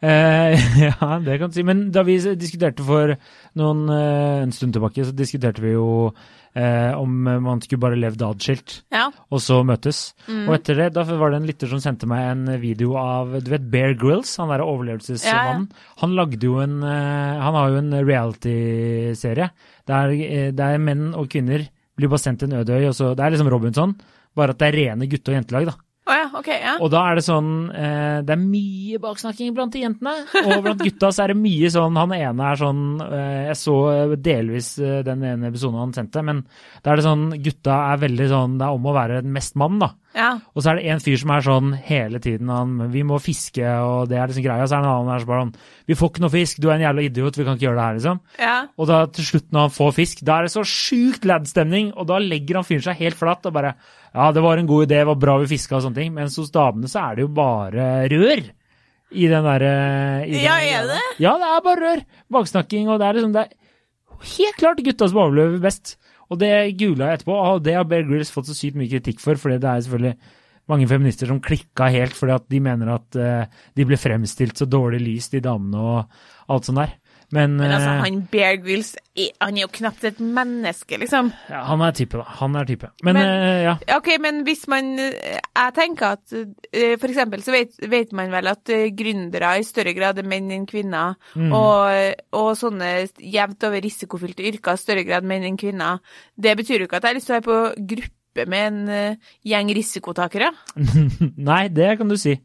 Eh, 0.04 0.60
ja, 0.86 1.18
det 1.24 1.38
kan 1.40 1.50
du 1.50 1.58
si. 1.58 1.66
Men 1.66 1.90
da 1.94 2.04
vi 2.06 2.18
diskuterte 2.36 2.84
for 2.84 3.16
noen, 3.58 3.84
eh, 3.88 4.42
en 4.44 4.54
stund 4.54 4.76
tilbake, 4.76 5.06
så 5.06 5.16
diskuterte 5.16 5.64
vi 5.64 5.74
jo 5.76 6.12
eh, 6.54 6.92
om 6.98 7.10
man 7.42 7.60
skulle 7.60 7.80
bare 7.82 7.96
levd 7.98 8.22
adskilt, 8.22 8.82
Ja. 8.92 9.08
og 9.30 9.40
så 9.40 9.60
møtes. 9.66 10.14
Mm. 10.28 10.48
Og 10.48 10.54
etter 10.54 10.74
det, 10.76 10.92
da 10.94 11.02
var 11.04 11.30
det 11.30 11.40
en 11.42 11.46
lytter 11.48 11.66
som 11.68 11.80
sendte 11.82 12.06
meg 12.06 12.30
en 12.30 12.60
video 12.60 12.94
av 12.96 13.34
du 13.42 13.50
vet 13.50 13.70
Bear 13.70 13.94
Grylls, 13.94 14.36
han 14.38 14.48
derre 14.48 14.64
overlevelsesmannen. 14.66 15.68
Han 16.02 16.14
lagde 16.14 16.40
jo 16.46 16.58
en 16.62 16.82
eh, 16.82 17.40
Han 17.44 17.54
har 17.54 17.68
jo 17.70 17.76
en 17.82 17.92
reality-serie 18.06 19.50
der, 19.86 20.10
eh, 20.14 20.50
der 20.54 20.78
menn 20.78 21.14
og 21.14 21.28
kvinner 21.32 21.66
blir 21.96 22.08
bare 22.10 22.22
sendt 22.22 22.40
til 22.42 22.50
en 22.52 22.60
øde 22.62 22.74
øy, 22.74 22.88
og 22.88 22.94
så 22.94 23.14
Det 23.14 23.24
er 23.24 23.30
liksom 23.34 23.50
Robinson, 23.50 23.94
bare 24.34 24.50
at 24.50 24.58
det 24.58 24.68
er 24.74 24.78
rene 24.78 25.06
gutte- 25.08 25.30
og 25.30 25.36
jentelag, 25.38 25.66
da. 25.66 25.74
Å 26.04 26.12
ja, 26.12 26.24
okay, 26.36 26.58
Ja. 26.60 26.74
Og 26.84 26.90
da 26.92 27.00
er 27.08 27.16
det 27.16 27.22
sånn 27.24 27.70
eh, 27.72 28.18
Det 28.28 28.34
er 28.34 28.40
mye 28.42 28.98
baksnakking 29.00 29.54
blant 29.56 29.72
de 29.72 29.80
jentene. 29.86 30.12
Og 30.42 30.58
blant 30.66 30.82
gutta 30.84 31.08
så 31.16 31.24
er 31.24 31.32
det 31.32 31.38
mye 31.40 31.70
sånn 31.72 31.96
Han 31.96 32.12
ene 32.12 32.48
er 32.50 32.60
sånn 32.60 32.82
eh, 33.06 33.38
Jeg 33.48 33.56
så 33.62 33.76
eh, 33.94 34.12
delvis 34.20 34.74
eh, 34.84 34.98
den 35.06 35.24
ene 35.24 35.48
episoden 35.48 35.80
han 35.80 35.94
sendte, 35.96 36.20
men 36.26 36.42
da 36.84 36.92
er 36.92 37.00
det 37.00 37.06
sånn 37.06 37.24
Gutta 37.46 37.78
er 37.94 38.02
veldig 38.04 38.28
sånn 38.34 38.58
Det 38.60 38.66
er 38.68 38.76
om 38.76 38.90
å 38.90 38.94
være 38.98 39.22
mest 39.24 39.56
mann, 39.56 39.80
da. 39.80 39.90
ja. 40.18 40.28
Og 40.52 40.60
så 40.60 40.74
er 40.74 40.82
det 40.82 40.92
en 40.92 41.02
fyr 41.06 41.16
som 41.24 41.32
er 41.38 41.46
sånn 41.48 41.72
hele 41.88 42.20
tiden 42.20 42.52
han, 42.52 42.76
Vi 42.92 43.06
må 43.08 43.16
fiske, 43.24 43.64
og 43.64 44.12
det 44.12 44.20
er 44.20 44.28
liksom 44.28 44.44
greia. 44.44 44.60
Og 44.66 44.68
så 44.68 44.76
er 44.76 44.84
det 44.84 44.90
en 44.90 44.92
annen 44.98 45.12
der 45.14 45.24
som 45.24 45.32
bare 45.32 45.46
sånn 45.46 45.56
Vi 45.88 45.98
får 46.02 46.12
ikke 46.12 46.26
noe 46.26 46.34
fisk, 46.36 46.60
du 46.60 46.68
er 46.68 46.76
en 46.76 46.84
jævla 46.86 47.08
idiot, 47.08 47.40
vi 47.40 47.48
kan 47.48 47.56
ikke 47.56 47.70
gjøre 47.70 47.80
det 47.80 47.88
her, 47.88 47.98
liksom. 48.02 48.20
ja. 48.44 48.54
Og 48.76 48.92
da 48.92 49.00
til 49.16 49.30
slutt, 49.32 49.48
når 49.56 49.70
han 49.70 49.76
får 49.80 49.96
fisk, 50.04 50.20
da 50.28 50.36
er 50.42 50.46
det 50.50 50.52
så 50.58 50.68
sjukt 50.68 51.24
lad-stemning, 51.28 51.94
og 51.96 52.12
da 52.12 52.20
legger 52.20 52.60
han 52.60 52.68
fyren 52.68 52.84
seg 52.90 53.00
helt 53.00 53.16
flatt 53.24 53.48
og 53.48 53.56
bare 53.56 53.76
Ja, 54.14 54.28
det 54.30 54.44
var 54.44 54.60
en 54.60 54.68
god 54.70 54.86
idé, 54.86 55.00
det 55.00 55.08
var 55.08 55.18
bra 55.18 55.38
vi 55.42 55.50
fiska 55.50 55.78
og 55.78 55.82
sånne 55.84 55.98
ting. 55.98 56.12
Mens 56.14 56.38
hos 56.38 56.52
damene 56.54 56.90
så 56.90 57.02
er 57.08 57.16
det 57.16 57.24
jo 57.26 57.32
bare 57.34 57.88
rør. 58.12 58.44
I 59.14 59.26
den 59.30 59.46
derre 59.46 59.74
Ja, 60.30 60.54
er 60.62 60.86
det? 60.90 61.02
Ja, 61.22 61.34
det 61.38 61.50
er 61.50 61.64
bare 61.66 61.82
rør. 61.82 62.04
Baksnakking, 62.34 62.88
og 62.90 63.02
det 63.02 63.08
er 63.08 63.18
liksom 63.18 63.34
det 63.34 63.44
er 63.44 64.30
helt 64.38 64.58
klart 64.60 64.82
gutta 64.86 65.10
som 65.10 65.20
overlever 65.24 65.58
best. 65.62 65.96
Og 66.32 66.40
det 66.40 66.52
googla 66.80 67.10
jeg 67.10 67.20
etterpå, 67.20 67.34
og 67.36 67.60
det 67.66 67.76
har 67.76 67.86
Bear 67.88 68.06
Grylls 68.08 68.32
fått 68.32 68.48
så 68.48 68.56
sykt 68.56 68.78
mye 68.78 68.90
kritikk 68.90 69.20
for, 69.22 69.38
fordi 69.38 69.58
det 69.62 69.70
er 69.70 69.84
selvfølgelig 69.84 70.16
mange 70.70 70.88
feminister 70.88 71.28
som 71.28 71.42
klikka 71.44 71.90
helt 71.92 72.14
fordi 72.16 72.32
at 72.38 72.46
de 72.48 72.60
mener 72.64 72.94
at 72.94 73.18
uh, 73.20 73.64
de 73.76 73.84
ble 73.84 73.98
fremstilt 74.00 74.56
så 74.56 74.68
dårlig 74.70 75.02
lys, 75.02 75.28
de 75.34 75.42
damene 75.44 75.82
og 75.82 76.54
alt 76.54 76.70
sånt 76.70 76.80
der. 76.80 76.94
Men, 77.34 77.56
Men 77.58 77.72
altså, 77.74 77.90
eh, 77.96 78.02
han 78.04 78.18
Bear 78.30 78.56
Grylls, 78.62 78.92
han 79.42 79.56
er 79.58 79.64
jo 79.64 79.70
knapt 79.74 80.04
et 80.06 80.20
menneske, 80.22 80.98
liksom. 81.02 81.32
ja, 81.50 81.62
han 81.66 81.82
er 81.82 81.94
type, 81.98 82.18
da. 82.20 82.24
Han 82.40 82.54
er 82.60 82.68
type. 82.68 82.90
Men, 83.02 83.18
Men- 83.18 83.26
eh, 83.32 83.62
ja. 83.64 83.74
Ok, 83.96 84.08
men 84.22 84.42
hvis 84.46 84.62
man 84.70 84.92
eh, 85.02 85.38
Jeg 85.42 85.74
tenker 85.74 86.14
at 86.14 86.34
for 87.00 87.08
eksempel 87.10 87.42
så 87.42 87.52
vet, 87.54 87.74
vet 87.90 88.12
man 88.14 88.30
vel 88.32 88.46
at 88.52 88.70
gründere 88.98 89.52
i 89.58 89.66
større 89.66 89.94
grad 89.96 90.18
er 90.22 90.26
menn 90.30 90.50
enn 90.54 90.66
kvinner, 90.70 91.14
Mm. 91.34 91.52
og, 91.52 92.14
og 92.38 92.50
sånne 92.58 93.08
jevnt 93.18 93.64
over 93.66 93.80
risikofylte 93.82 94.44
yrker 94.46 94.76
i 94.78 94.80
større 94.82 95.04
grad 95.06 95.24
menn 95.26 95.42
enn 95.46 95.56
kvinner. 95.58 95.98
Det 96.38 96.54
betyr 96.58 96.78
jo 96.84 96.86
ikke 96.88 96.96
at 97.00 97.06
jeg 97.08 97.10
har 97.14 97.18
lyst 97.18 97.26
til 97.30 97.34
å 97.34 97.40
være 97.40 97.48
på 97.50 97.86
gruppe 97.94 98.46
med 98.50 98.66
en 98.90 99.16
gjeng 99.46 99.68
risikotakere. 99.76 100.48
Nei, 101.50 101.68
det 101.70 101.96
kan 101.98 102.08
du 102.10 102.16
si. 102.18 102.36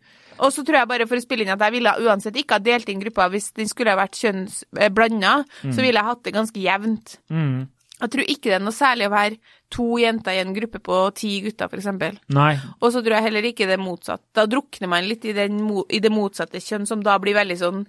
Og 0.46 0.54
så 0.56 0.64
tror 0.66 0.82
jeg 0.82 0.90
bare 0.92 1.08
for 1.10 1.20
å 1.20 1.24
spille 1.24 1.46
inn 1.46 1.54
at 1.54 1.64
jeg 1.66 1.76
ville 1.76 1.96
uansett 2.06 2.38
ikke 2.40 2.60
ha 2.60 2.64
delt 2.64 2.90
inn 2.92 3.02
gruppa 3.04 3.28
hvis 3.34 3.52
den 3.58 3.70
skulle 3.70 3.94
ha 3.94 4.00
vært 4.00 4.20
kjønnsblanda, 4.22 5.34
så 5.68 5.84
ville 5.84 6.00
jeg 6.00 6.10
hatt 6.10 6.24
det 6.28 6.36
ganske 6.36 6.64
jevnt. 6.64 7.18
Mm. 7.34 7.68
Jeg 8.00 8.12
tror 8.14 8.30
ikke 8.32 8.48
det 8.48 8.56
er 8.56 8.62
noe 8.64 8.76
særlig 8.76 9.10
å 9.10 9.12
være 9.12 9.56
to 9.74 9.88
jenter 10.00 10.38
i 10.38 10.42
en 10.42 10.54
gruppe 10.56 10.80
på 10.84 11.00
ti 11.20 11.34
gutter, 11.44 11.72
eksempel. 11.76 12.16
Og 12.80 12.94
så 12.94 13.02
tror 13.04 13.18
jeg 13.18 13.28
heller 13.28 13.48
ikke 13.50 13.68
det 13.68 13.76
er 13.76 13.84
motsatt. 13.84 14.24
Da 14.36 14.46
drukner 14.50 14.92
man 14.92 15.08
litt 15.08 15.28
i, 15.28 15.36
den, 15.36 15.60
i 15.92 16.00
det 16.00 16.12
motsatte 16.14 16.62
kjønn, 16.64 16.88
som 16.88 17.04
da 17.04 17.18
blir 17.20 17.38
veldig 17.38 17.60
sånn 17.60 17.84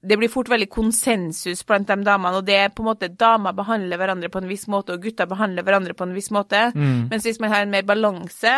Det 0.00 0.16
blir 0.16 0.30
fort 0.32 0.48
veldig 0.48 0.70
konsensus 0.72 1.60
blant 1.68 1.90
de 1.90 1.98
damene, 2.06 2.38
og 2.38 2.46
det 2.48 2.54
er 2.56 2.70
på 2.72 2.80
en 2.80 2.86
måte 2.88 3.10
damer 3.20 3.52
behandler 3.52 4.00
hverandre 4.00 4.30
på 4.32 4.40
en 4.40 4.48
viss 4.48 4.64
måte, 4.72 4.94
og 4.94 5.02
gutter 5.04 5.28
behandler 5.28 5.66
hverandre 5.66 5.92
på 5.92 6.06
en 6.06 6.14
viss 6.16 6.30
måte. 6.32 6.70
Mm. 6.72 7.10
Mens 7.10 7.26
hvis 7.28 7.40
man 7.42 7.52
har 7.52 7.66
en 7.66 7.74
mer 7.74 7.84
balanse 7.84 8.54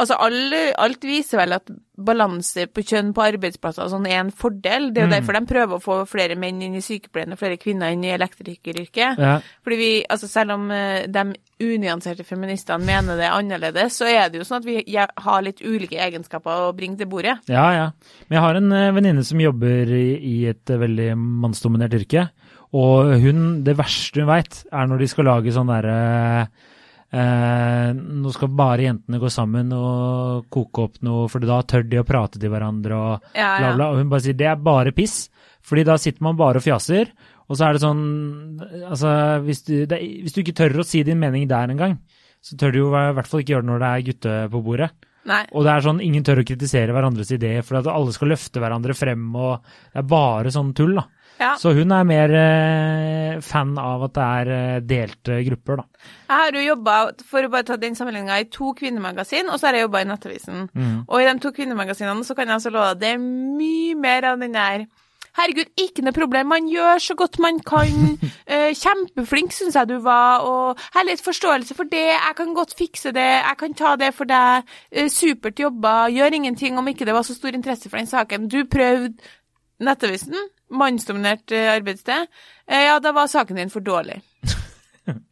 Altså, 0.00 0.16
alle, 0.24 0.60
alt 0.80 1.04
viser 1.04 1.38
vel 1.42 1.52
at 1.58 1.70
balanse 2.00 2.64
på 2.72 2.80
kjønn 2.88 3.10
på 3.12 3.20
arbeidsplasser 3.26 3.90
sånn 3.92 4.06
er 4.08 4.22
en 4.22 4.30
fordel. 4.32 4.86
Det 4.94 5.02
er 5.02 5.04
jo 5.04 5.10
Mm. 5.10 5.16
derfor 5.18 5.36
de 5.36 5.50
prøver 5.50 5.76
å 5.76 5.82
få 5.84 5.96
flere 6.08 6.36
menn 6.40 6.62
inn 6.64 6.78
i 6.78 6.80
sykepleien 6.80 7.34
og 7.34 7.38
flere 7.42 7.58
kvinner 7.60 7.92
inn 7.92 8.04
i 8.08 8.14
elektrikeryrket. 8.14 9.18
Ja. 9.20 9.34
Fordi 9.62 9.76
vi, 9.76 9.90
altså 10.08 10.28
selv 10.30 10.54
om 10.56 10.70
eh, 10.72 11.04
de 11.06 11.24
unyanserte 11.60 12.24
feministene 12.24 12.80
mener 12.88 13.18
det 13.20 13.26
er 13.28 13.36
annerledes, 13.36 13.98
så 14.00 14.08
er 14.08 14.30
det 14.32 14.40
jo 14.40 14.46
sånn 14.48 14.62
at 14.62 14.68
vi 14.70 14.96
har 14.96 15.42
litt 15.44 15.60
ulike 15.60 16.00
egenskaper 16.00 16.70
å 16.70 16.72
bringe 16.76 16.96
til 16.96 17.06
bordet. 17.12 17.36
ja, 17.50 17.66
ja. 17.76 17.90
Men 18.28 18.38
jeg 18.38 18.44
har 18.46 18.54
en 18.62 18.72
eh, 18.72 18.90
venninne 18.96 19.24
som 19.26 19.40
jobber 19.42 19.92
i, 19.92 20.06
i 20.16 20.36
et 20.48 20.70
eh, 20.70 20.80
veldig 20.80 21.10
mannsdominert 21.18 21.92
yrke. 22.00 22.30
Og 22.72 23.16
hun, 23.20 23.64
det 23.66 23.76
verste 23.76 24.22
hun 24.22 24.28
veit, 24.30 24.64
er 24.72 24.86
når 24.86 24.98
de 25.02 25.08
skal 25.10 25.26
lage 25.26 25.52
sånn 25.52 25.66
derre 25.72 25.96
eh, 26.46 26.46
Nå 27.10 28.30
skal 28.34 28.52
bare 28.54 28.84
jentene 28.86 29.18
gå 29.18 29.30
sammen 29.32 29.72
og 29.74 30.46
koke 30.52 30.84
opp 30.86 31.00
noe, 31.06 31.26
for 31.32 31.42
da 31.42 31.60
tør 31.66 31.82
de 31.90 31.98
å 31.98 32.06
prate 32.06 32.38
til 32.38 32.52
hverandre 32.52 32.94
og 32.94 33.34
Ja, 33.34 33.56
bla, 33.58 33.66
ja. 33.66 33.74
bla. 33.74 33.90
Og 33.90 33.98
hun 34.02 34.12
bare 34.12 34.24
sier 34.28 34.38
det 34.38 34.46
er 34.46 34.60
bare 34.62 34.92
piss, 34.94 35.24
fordi 35.66 35.84
da 35.88 35.98
sitter 35.98 36.22
man 36.28 36.38
bare 36.38 36.62
og 36.62 36.66
fjaser. 36.66 37.10
Og 37.50 37.58
så 37.58 37.66
er 37.66 37.74
det 37.74 37.82
sånn 37.82 38.02
Altså, 38.86 39.10
hvis 39.42 39.64
du, 39.66 39.74
det, 39.90 39.98
hvis 40.22 40.36
du 40.36 40.42
ikke 40.44 40.54
tør 40.62 40.82
å 40.84 40.86
si 40.86 41.02
din 41.06 41.18
mening 41.18 41.48
der 41.50 41.72
engang, 41.74 41.98
så 42.40 42.56
tør 42.56 42.72
du 42.72 42.78
jo 42.84 42.90
i 42.94 43.12
hvert 43.16 43.28
fall 43.28 43.42
ikke 43.42 43.56
gjøre 43.56 43.66
det 43.66 43.72
når 43.72 43.82
det 43.82 43.88
er 43.90 44.04
gutte 44.10 44.36
på 44.54 44.62
bordet. 44.64 44.90
Nei. 45.28 45.42
Og 45.52 45.66
det 45.66 45.72
er 45.74 45.82
sånn, 45.84 45.98
ingen 46.00 46.24
tør 46.24 46.40
å 46.40 46.44
kritisere 46.48 46.94
hverandres 46.96 47.28
idé, 47.36 47.50
for 47.66 47.76
at 47.80 47.90
alle 47.92 48.14
skal 48.16 48.30
løfte 48.32 48.62
hverandre 48.62 48.94
frem, 48.96 49.26
og 49.36 49.66
det 49.92 50.00
er 50.00 50.06
bare 50.08 50.52
sånn 50.54 50.70
tull, 50.78 50.94
da. 50.96 51.04
Ja. 51.40 51.54
Så 51.60 51.72
hun 51.76 51.92
er 51.96 52.04
mer 52.04 52.34
eh, 52.36 53.40
fan 53.44 53.72
av 53.80 54.06
at 54.06 54.16
det 54.16 54.28
er 54.28 54.52
eh, 54.56 54.80
delte 54.84 55.40
grupper, 55.46 55.80
da. 55.80 56.08
Jeg 56.30 56.44
har 56.44 56.56
jo 56.58 56.64
jobba, 56.66 56.96
for 57.26 57.46
å 57.46 57.52
bare 57.52 57.68
ta 57.70 57.78
den 57.80 57.96
sammenligninga, 57.96 58.40
i 58.42 58.48
to 58.52 58.74
kvinnemagasin, 58.76 59.48
og 59.48 59.56
så 59.58 59.70
har 59.70 59.78
jeg 59.78 59.88
jobba 59.88 60.04
i 60.04 60.10
Nettavisen. 60.10 60.66
Mm. 60.74 60.96
Og 61.06 61.16
i 61.20 61.28
de 61.28 61.36
to 61.40 61.54
kvinnemagasinene 61.56 62.26
så 62.28 62.36
kan 62.36 62.50
jeg 62.50 62.60
altså 62.60 62.74
love 62.74 62.94
deg 62.94 63.00
det 63.00 63.14
er 63.14 63.22
mye 63.22 63.94
mer 63.98 64.26
av 64.28 64.42
den 64.42 64.52
der 64.54 64.84
Herregud, 65.38 65.68
ikke 65.78 66.02
noe 66.02 66.14
problem, 66.14 66.48
man 66.50 66.66
gjør 66.66 66.98
så 66.98 67.14
godt 67.18 67.38
man 67.42 67.60
kan. 67.66 68.18
Eh, 68.50 68.72
kjempeflink 68.74 69.52
syns 69.54 69.76
jeg 69.78 69.86
du 69.86 70.00
var, 70.02 70.42
og 70.42 70.80
har 70.90 71.04
litt 71.06 71.20
forståelse 71.22 71.76
for 71.78 71.86
det, 71.86 72.16
jeg 72.16 72.34
kan 72.34 72.48
godt 72.56 72.72
fikse 72.74 73.12
det, 73.14 73.28
jeg 73.36 73.56
kan 73.60 73.76
ta 73.78 73.92
det 74.00 74.08
for 74.16 74.26
deg. 74.26 74.66
Eh, 74.90 75.06
supert 75.06 75.62
jobba, 75.62 76.08
gjør 76.10 76.34
ingenting 76.34 76.80
om 76.80 76.88
ikke 76.90 77.06
det 77.06 77.14
var 77.14 77.22
så 77.22 77.36
stor 77.36 77.54
interesse 77.54 77.86
for 77.86 78.00
den 78.00 78.10
saken. 78.10 78.48
Du 78.50 78.64
prøvde 78.66 79.14
Nettavisen, 79.86 80.34
mannsdominert 80.70 81.52
eh, 81.52 81.68
arbeidssted. 81.74 82.26
Eh, 82.66 82.86
ja, 82.88 82.98
da 83.02 83.12
var 83.16 83.30
saken 83.30 83.60
din 83.60 83.72
for 83.72 83.84
dårlig. 83.84 84.20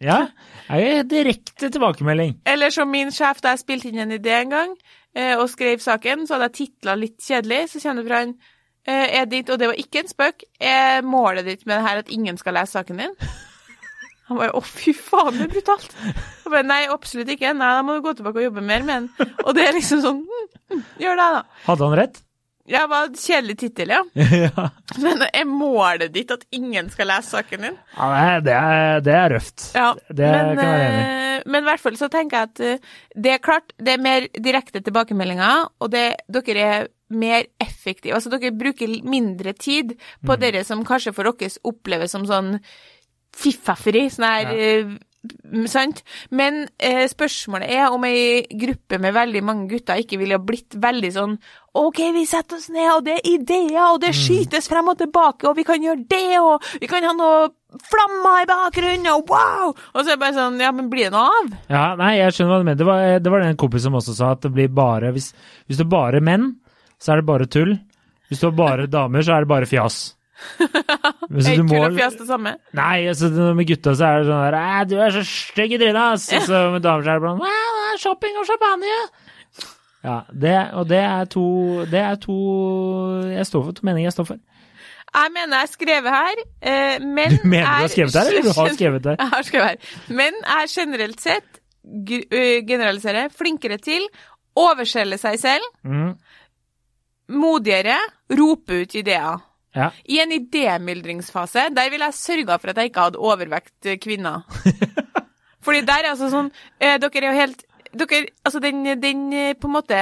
Ja, 0.02 0.33
det 0.66 0.75
er 0.75 0.97
jo 0.97 1.02
direkte 1.07 1.68
tilbakemelding. 1.71 2.38
Eller 2.49 2.73
som 2.75 2.88
min 2.90 3.12
sjef 3.14 3.38
da 3.45 3.52
jeg 3.52 3.61
spilte 3.61 3.90
inn 3.90 4.00
en 4.02 4.14
idé 4.16 4.33
en 4.40 4.50
gang, 4.50 4.73
eh, 5.14 5.37
og 5.38 5.47
skrev 5.52 5.78
saken, 5.83 6.25
så 6.26 6.35
hadde 6.35 6.49
jeg 6.49 6.57
titla 6.57 6.97
litt 6.99 7.21
kjedelig, 7.23 7.61
så 7.71 7.83
kommer 7.85 8.02
det 8.02 8.09
fra 8.09 8.23
eh, 8.25 9.21
er 9.21 9.28
ditt, 9.30 9.52
og 9.52 9.61
det 9.61 9.68
var 9.71 9.78
ikke 9.78 10.02
en 10.02 10.11
spøk, 10.11 10.42
er 10.59 11.07
målet 11.07 11.47
ditt 11.47 11.62
med 11.66 11.76
det 11.76 11.85
her 11.87 12.02
at 12.02 12.11
ingen 12.11 12.40
skal 12.40 12.59
lese 12.59 12.75
saken 12.78 13.04
din? 13.04 13.14
Han 14.28 14.40
bare 14.40 14.57
å, 14.59 14.61
fy 14.61 14.92
faen, 14.92 15.37
det 15.38 15.47
er 15.47 15.52
brutalt. 15.54 15.95
Jeg 16.04 16.52
bare 16.52 16.66
nei, 16.66 16.83
absolutt 16.92 17.30
ikke. 17.33 17.54
Nei, 17.57 17.68
da 17.78 17.85
må 17.87 17.95
du 17.97 18.02
gå 18.04 18.12
tilbake 18.18 18.42
og 18.42 18.49
jobbe 18.50 18.64
mer 18.64 18.83
med 18.85 19.07
den. 19.07 19.30
Og 19.47 19.54
det 19.57 19.64
er 19.64 19.76
liksom 19.76 20.02
sånn 20.04 20.18
mm, 20.21 20.50
mm, 20.75 20.83
Gjør 21.00 21.16
det, 21.16 21.28
da. 21.38 21.40
Hadde 21.64 21.87
han 21.88 21.97
rett? 21.97 22.21
Ja, 22.68 22.82
det 22.84 22.90
var 22.92 23.06
en 23.08 23.14
kjedelig 23.16 23.54
tittel, 23.62 23.88
ja. 23.94 24.02
ja. 24.44 24.66
Men 25.00 25.22
er 25.32 25.44
målet 25.48 26.12
ditt 26.12 26.30
at 26.34 26.42
ingen 26.52 26.90
skal 26.92 27.08
lese 27.08 27.30
saken 27.38 27.64
din? 27.64 27.78
Ja, 27.96 28.08
det 28.12 28.20
er- 28.28 28.44
det 28.48 28.56
er, 28.58 29.00
det 29.06 29.14
er 29.14 29.32
røft. 29.37 29.64
Ja, 29.75 29.94
Det 30.08 30.28
men, 30.32 30.56
kan 30.56 30.64
jeg 30.64 30.75
være 30.75 30.90
enig 30.90 31.00
i. 31.00 31.08
eh, 31.38 31.42
men 31.48 31.62
i 31.62 31.68
hvert 31.70 31.80
fall 31.87 31.96
så 31.96 32.08
tenker 32.12 32.37
jeg 32.42 32.50
at 32.50 32.60
eh, 32.60 32.78
det 33.16 33.32
er 33.32 33.42
klart, 33.48 33.72
det 33.78 33.94
er 33.96 34.02
mer 34.04 34.28
direkte 34.37 34.82
tilbakemeldinger, 34.84 35.66
og 35.80 35.90
det, 35.94 36.04
dere 36.28 36.68
er 36.78 36.87
mer 37.08 37.46
effektive. 37.64 38.12
Altså 38.18 38.28
dere 38.34 38.52
bruker 38.52 38.90
mindre 39.08 39.54
tid 39.56 39.94
på 40.26 40.34
Mm. 40.37 40.40
dere 40.42 40.64
som 40.68 40.84
kanskje 40.84 41.14
for 41.16 41.25
dere 41.25 41.48
oppleves 41.64 42.10
som 42.12 42.26
sånn 42.28 42.58
fiffaferi, 43.38 44.06
sånn 44.12 44.26
her 44.28 44.52
eh, 44.56 44.96
Sant? 45.70 46.02
Men 46.30 46.66
eh, 46.78 47.04
spørsmålet 47.11 47.70
er 47.73 47.94
om 47.94 48.04
ei 48.08 48.42
gruppe 48.61 48.99
med 49.02 49.16
veldig 49.16 49.42
mange 49.44 49.68
gutter 49.70 50.00
ikke 50.02 50.18
ville 50.20 50.38
ha 50.38 50.42
blitt 50.42 50.76
veldig 50.80 51.12
sånn 51.14 51.38
OK, 51.78 52.00
vi 52.16 52.25
setter 52.26 52.58
oss 52.58 52.70
ned, 52.75 52.88
og 52.90 53.04
det 53.06 53.18
er 53.18 53.28
ideer, 53.37 53.85
og 53.92 54.00
det 54.02 54.11
skytes 54.16 54.66
frem 54.70 54.88
og 54.90 54.97
tilbake, 54.99 55.47
og 55.47 55.54
vi 55.61 55.62
kan 55.68 55.82
gjøre 55.85 56.08
det, 56.11 56.40
og 56.40 56.64
vi 56.80 56.88
kan 56.90 57.04
ha 57.06 57.12
noe 57.14 57.50
flammer 57.87 58.42
i 58.42 58.49
bakgrunnen, 58.49 59.06
og 59.12 59.30
wow! 59.30 59.75
Og 59.92 60.00
så 60.00 60.08
er 60.08 60.16
det 60.16 60.23
bare 60.23 60.37
sånn 60.38 60.58
Ja, 60.62 60.73
men 60.75 60.88
blir 60.90 61.06
det 61.06 61.14
noe 61.14 61.28
av? 61.28 61.52
Ja, 61.70 61.85
nei, 62.00 62.14
jeg 62.18 62.35
skjønner 62.35 62.54
hva 62.54 62.62
du 62.62 62.66
mener. 62.70 62.80
Det 62.80 62.88
var, 62.88 63.04
det 63.23 63.35
var 63.35 63.44
den 63.44 63.61
kompisen 63.61 63.92
som 63.92 63.99
også 64.00 64.16
sa, 64.16 64.32
at 64.35 64.47
det 64.47 64.54
blir 64.56 64.73
bare 64.75 65.12
Hvis, 65.14 65.30
hvis 65.68 65.78
det 65.78 65.85
er 65.87 65.92
bare 65.92 66.25
menn, 66.25 66.54
så 66.99 67.12
er 67.14 67.20
det 67.20 67.28
bare 67.28 67.47
tull. 67.47 67.76
Hvis 68.28 68.42
du 68.42 68.49
har 68.49 68.56
bare 68.58 68.88
damer, 68.90 69.23
så 69.25 69.37
er 69.37 69.44
det 69.44 69.52
bare 69.52 69.68
fjas. 69.68 70.00
Er 70.59 71.52
ikke 71.52 72.07
og 72.09 72.18
det 72.18 72.26
samme? 72.28 72.52
Nei, 72.78 73.07
altså 73.11 73.30
med 73.59 73.66
gutta 73.68 73.95
så 73.99 74.07
er 74.09 74.21
det 74.23 74.28
sånn 74.28 74.45
der 74.54 74.85
Du 74.90 74.95
er 75.02 75.14
så 75.16 75.23
stygg 75.26 75.73
i 75.75 75.80
trynet, 75.80 75.99
ass! 76.14 76.28
Og 76.38 76.47
så 76.47 76.61
med 76.75 76.85
damer 76.87 77.02
så 77.07 77.14
er 77.14 77.23
det 77.23 77.33
sånn 77.33 77.42
«Æ, 77.49 77.57
er 77.88 78.02
shopping 78.04 78.38
og 78.38 78.47
champagne! 78.50 78.95
Ja, 80.07 80.21
det, 80.30 80.54
og 80.78 80.87
det 80.88 81.00
er 81.02 81.25
to 81.26 81.45
Det 81.90 81.99
er 81.99 82.14
to 82.23 82.37
Jeg 83.33 83.47
står 83.49 83.64
for 83.66 83.75
to 83.75 83.83
meninger 83.88 84.07
jeg 84.07 84.14
står 84.14 84.28
for. 84.28 84.38
Jeg 85.09 85.33
mener 85.35 85.57
jeg 85.57 85.64
har 85.64 85.71
skrevet 85.73 86.14
her, 86.14 86.40
eh, 86.62 86.99
men 87.02 87.35
Du 87.35 87.47
mener 87.49 87.64
du 87.64 87.83
har 87.83 87.92
skrevet 87.95 88.14
her, 88.14 88.28
eller 88.30 88.47
du 88.47 88.52
har 88.61 88.75
skrevet 88.76 89.07
her? 89.09 89.16
Jeg 89.25 89.30
har 89.33 89.47
skrevet 89.49 89.68
her. 89.68 89.76
Men 90.21 90.37
er 90.45 90.68
generelt 90.68 91.21
sett, 91.25 91.61
generaliserer, 92.68 93.30
flinkere 93.33 93.78
til 93.80 94.04
overselge 94.59 95.18
seg 95.18 95.38
selv, 95.40 95.64
Mm, 95.88 96.12
modigere, 97.28 97.97
rope 98.38 98.83
ut 98.85 98.95
ideer. 99.00 99.40
Ja. 99.78 99.90
I 100.04 100.20
en 100.25 100.35
idémyldringsfase, 100.35 101.68
der 101.76 101.90
ville 101.92 102.11
jeg 102.11 102.18
sørga 102.18 102.58
for 102.58 102.73
at 102.73 102.80
jeg 102.80 102.90
ikke 102.90 103.08
hadde 103.08 103.23
overvekt 103.23 103.87
eh, 103.87 103.99
kvinner. 104.02 104.44
Fordi 105.64 105.82
der 105.87 106.04
er 106.04 106.12
altså 106.12 106.30
sånn 106.32 106.52
eh, 106.80 106.97
Dere 107.02 107.25
er 107.25 107.28
jo 107.28 107.40
helt 107.42 107.64
dere, 107.92 108.23
Altså, 108.47 108.61
den, 108.62 108.85
den 109.02 109.26
eh, 109.35 109.54
på 109.58 109.68
en 109.68 109.75
måte 109.75 109.99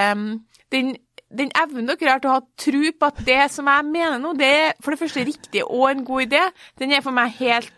Den, 0.73 0.93
den 1.33 1.51
evnen 1.59 1.89
dere 1.89 2.13
har 2.13 2.23
til 2.23 2.31
å 2.31 2.37
ha 2.37 2.45
tro 2.61 2.93
på 2.93 3.09
at 3.09 3.25
det 3.27 3.41
som 3.55 3.71
jeg 3.71 3.89
mener 3.89 4.21
nå, 4.23 4.35
det 4.39 4.53
er 4.61 4.77
for 4.83 4.95
det 4.95 5.01
første 5.01 5.25
riktig 5.27 5.65
og 5.65 5.89
en 5.91 6.05
god 6.07 6.29
idé, 6.29 6.45
den 6.79 6.95
er 6.95 7.05
for 7.05 7.17
meg 7.17 7.35
helt 7.41 7.73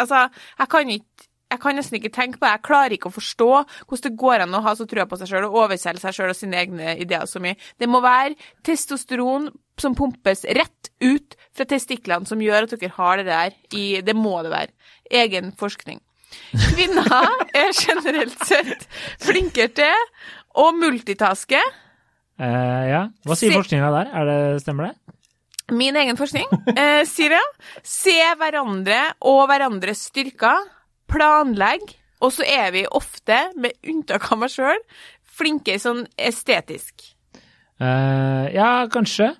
Altså, 0.00 0.28
jeg 0.56 0.68
kan 0.72 0.88
ikke 0.88 1.09
jeg 1.50 1.60
kan 1.62 1.76
nesten 1.78 1.98
ikke 1.98 2.12
tenke 2.14 2.38
på 2.38 2.46
det. 2.46 2.52
Jeg 2.54 2.66
klarer 2.66 2.94
ikke 2.96 3.10
å 3.10 3.16
forstå 3.16 3.48
hvordan 3.50 4.04
det 4.06 4.20
går 4.22 4.44
an 4.44 4.54
å 4.54 4.62
ha 4.64 4.74
så 4.78 4.86
trua 4.90 5.06
på 5.10 5.18
seg 5.20 5.32
sjøl 5.32 5.48
og 5.48 5.58
overselge 5.64 6.02
seg 6.02 6.16
sjøl 6.16 6.32
og 6.32 6.38
sine 6.38 6.60
egne 6.60 6.94
ideer 7.02 7.26
så 7.30 7.42
mye. 7.42 7.58
Det 7.80 7.88
må 7.90 8.02
være 8.04 8.36
testosteron 8.66 9.48
som 9.80 9.96
pumpes 9.98 10.44
rett 10.44 10.92
ut 11.02 11.36
fra 11.56 11.66
testiklene 11.68 12.28
som 12.28 12.42
gjør 12.44 12.68
at 12.68 12.76
dere 12.76 12.94
har 12.98 13.20
det 13.20 13.26
der 13.30 13.56
i 13.76 13.84
Det 14.04 14.16
må 14.16 14.38
det 14.44 14.54
være. 14.54 14.74
Egen 15.10 15.50
forskning. 15.58 16.00
Kvinner 16.52 17.10
er 17.58 17.72
generelt 17.74 18.46
sett 18.46 18.86
flinkere 19.22 19.72
til 19.74 20.04
å 20.60 20.70
multitaske. 20.76 21.60
Eh, 22.40 22.82
ja. 22.90 23.06
Hva 23.26 23.36
sier 23.36 23.54
forskninga 23.58 23.90
der? 23.94 24.12
Er 24.16 24.28
det, 24.30 24.40
stemmer 24.64 24.90
det? 24.90 25.16
Min 25.70 25.94
egen 25.98 26.18
forskning 26.18 26.46
eh, 26.74 27.02
sier 27.06 27.34
det. 27.36 27.42
Se 27.86 28.16
hverandre 28.38 29.00
og 29.30 29.44
hverandres 29.50 30.06
styrker. 30.10 30.62
Planlegg. 31.10 31.96
Og 32.20 32.34
så 32.36 32.44
er 32.44 32.74
vi 32.74 32.84
ofte, 32.84 33.46
med 33.56 33.78
unntak 33.88 34.26
av 34.32 34.42
meg 34.42 34.52
sjøl, 34.52 34.82
flinke 35.24 35.78
sånn 35.80 36.04
estetisk. 36.20 37.06
Uh, 37.80 38.44
ja, 38.52 38.84
kanskje. 38.92 39.32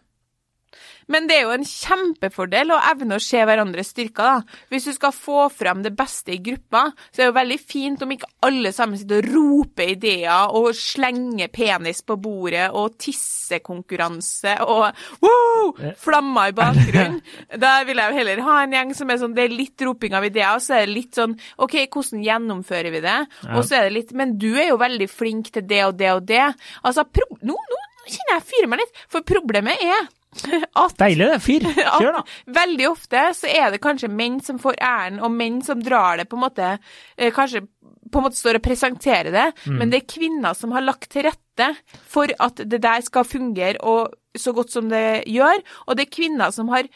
Men 1.11 1.27
det 1.27 1.37
er 1.37 1.47
jo 1.47 1.55
en 1.57 1.67
kjempefordel 1.67 2.75
å 2.75 2.81
evne 2.93 3.19
å 3.19 3.23
se 3.23 3.43
hverandres 3.47 3.91
styrker, 3.95 4.41
da. 4.41 4.59
Hvis 4.71 4.87
du 4.89 4.93
skal 4.95 5.15
få 5.15 5.49
fram 5.53 5.83
det 5.85 5.93
beste 5.99 6.35
i 6.37 6.41
gruppa, 6.43 6.87
så 7.11 7.21
er 7.21 7.25
det 7.25 7.31
jo 7.31 7.39
veldig 7.41 7.59
fint 7.61 8.05
om 8.05 8.15
ikke 8.15 8.31
alle 8.47 8.73
sammen 8.75 9.01
sitter 9.01 9.27
og 9.27 9.35
roper 9.35 9.95
ideer 9.97 10.55
og 10.57 10.71
slenger 10.77 11.51
penis 11.53 12.03
på 12.07 12.17
bordet 12.23 12.69
og 12.77 12.97
tissekonkurranse 13.03 14.57
og 14.67 14.87
wow, 15.25 15.73
flammer 16.01 16.53
i 16.53 16.57
bakgrunnen. 16.57 17.21
Da 17.61 17.81
vil 17.87 17.99
jeg 17.99 18.13
jo 18.13 18.19
heller 18.21 18.43
ha 18.47 18.57
en 18.63 18.75
gjeng 18.75 18.93
som 18.97 19.11
er 19.11 19.19
sånn, 19.21 19.35
det 19.37 19.45
er 19.47 19.55
litt 19.55 19.83
roping 19.85 20.15
av 20.17 20.25
ideer, 20.27 20.55
og 20.55 20.63
så 20.65 20.79
er 20.79 20.87
det 20.87 20.95
litt 20.95 21.19
sånn 21.19 21.35
OK, 21.61 21.77
hvordan 21.93 22.23
gjennomfører 22.25 22.95
vi 22.95 23.03
det? 23.05 23.19
Og 23.51 23.65
så 23.67 23.79
er 23.79 23.89
det 23.89 23.97
litt 23.97 24.15
Men 24.17 24.37
du 24.41 24.49
er 24.53 24.71
jo 24.71 24.79
veldig 24.81 25.09
flink 25.11 25.51
til 25.55 25.67
det 25.67 25.83
og 25.87 25.99
det 26.01 26.13
og 26.15 26.25
det. 26.29 26.47
Altså, 26.87 27.05
nå, 27.43 27.57
nå 27.57 27.83
kjenner 28.07 28.37
jeg 28.37 28.49
fyrer 28.53 28.71
meg 28.71 28.83
litt, 28.83 29.05
for 29.11 29.27
problemet 29.27 29.83
er 29.85 30.09
at 30.85 30.97
Deilig, 31.01 31.27
det. 31.33 31.41
Fyr. 31.43 31.67
Kjør, 32.01 32.13
da. 32.21 32.23
at 32.23 32.55
veldig 32.61 32.87
ofte 32.91 33.25
så 33.37 33.51
er 33.51 33.73
det 33.75 33.81
kanskje 33.83 34.11
menn 34.13 34.39
som 34.45 34.61
får 34.63 34.79
æren, 34.79 35.21
og 35.25 35.33
menn 35.35 35.61
som 35.67 35.83
drar 35.83 36.21
det 36.23 36.29
på 36.31 36.39
en 36.39 36.45
måte 36.47 36.71
eh, 37.17 37.33
Kanskje 37.35 37.65
på 38.11 38.19
en 38.19 38.25
måte 38.27 38.39
står 38.41 38.59
og 38.59 38.65
presenterer 38.65 39.31
det, 39.35 39.49
Mm. 39.67 39.77
men 39.79 39.91
det 39.93 40.01
er 40.01 40.09
kvinner 40.11 40.55
som 40.59 40.73
har 40.75 40.83
lagt 40.83 41.11
til 41.13 41.23
rette 41.29 41.69
for 42.11 42.31
at 42.43 42.63
det 42.67 42.81
der 42.83 43.05
skal 43.07 43.27
fungere 43.29 43.79
og 43.87 44.15
så 44.39 44.55
godt 44.57 44.73
som 44.73 44.89
det 44.91 45.25
gjør, 45.31 45.61
og 45.87 45.97
det 45.99 46.07
er 46.07 46.15
kvinner 46.17 46.51
som 46.55 46.69
har 46.73 46.89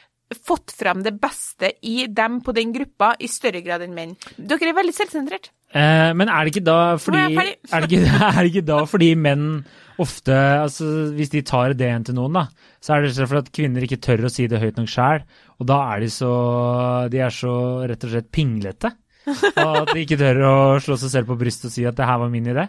fått 0.49 0.73
frem 0.75 1.03
det 1.05 1.13
beste 1.21 1.73
i 1.87 2.07
dem 2.11 2.41
på 2.43 2.55
den 2.57 2.73
gruppa 2.75 3.13
i 3.23 3.29
større 3.31 3.61
grad 3.63 3.85
enn 3.85 3.95
menn. 3.95 4.17
Dere 4.39 4.71
er 4.73 4.79
veldig 4.79 4.95
selvsentrert. 4.97 5.51
Eh, 5.75 6.11
men 6.15 6.31
er 6.31 6.47
det 6.47 6.53
ikke 6.55 6.67
da 6.69 6.79
fordi 7.03 7.23
er 7.35 7.49
er 7.75 7.83
det, 7.83 7.89
ikke, 7.91 8.19
er 8.29 8.37
det 8.39 8.51
ikke 8.53 8.67
da 8.69 8.77
fordi 8.87 9.09
menn 9.19 9.49
ofte 9.99 10.35
altså 10.35 10.87
Hvis 11.15 11.33
de 11.33 11.43
tar 11.47 11.75
ideen 11.75 12.05
til 12.07 12.15
noen, 12.19 12.35
da, 12.35 12.45
så 12.83 12.95
er 12.95 13.03
det 13.03 13.11
rett 13.11 13.25
og 13.25 13.31
slett 13.33 13.49
at 13.49 13.55
kvinner 13.55 13.87
ikke 13.87 13.99
tør 14.03 14.27
å 14.27 14.31
si 14.33 14.47
det 14.51 14.59
høyt 14.63 14.79
nok 14.79 14.91
sjæl. 14.91 15.23
Og 15.63 15.69
da 15.71 15.81
er 15.95 16.03
de 16.03 16.11
så 16.11 16.31
De 17.11 17.21
er 17.23 17.35
så 17.35 17.55
rett 17.91 18.07
og 18.07 18.15
slett 18.15 18.31
pinglete. 18.35 18.91
Og 19.27 19.77
at 19.81 19.93
de 19.95 20.03
ikke 20.03 20.19
tør 20.21 20.41
å 20.47 20.55
slå 20.85 20.99
seg 21.01 21.13
selv 21.15 21.31
på 21.31 21.39
brystet 21.41 21.71
og 21.71 21.75
si 21.77 21.87
at 21.89 21.97
det 21.97 22.07
her 22.07 22.19
var 22.23 22.33
min 22.33 22.51
idé. 22.51 22.67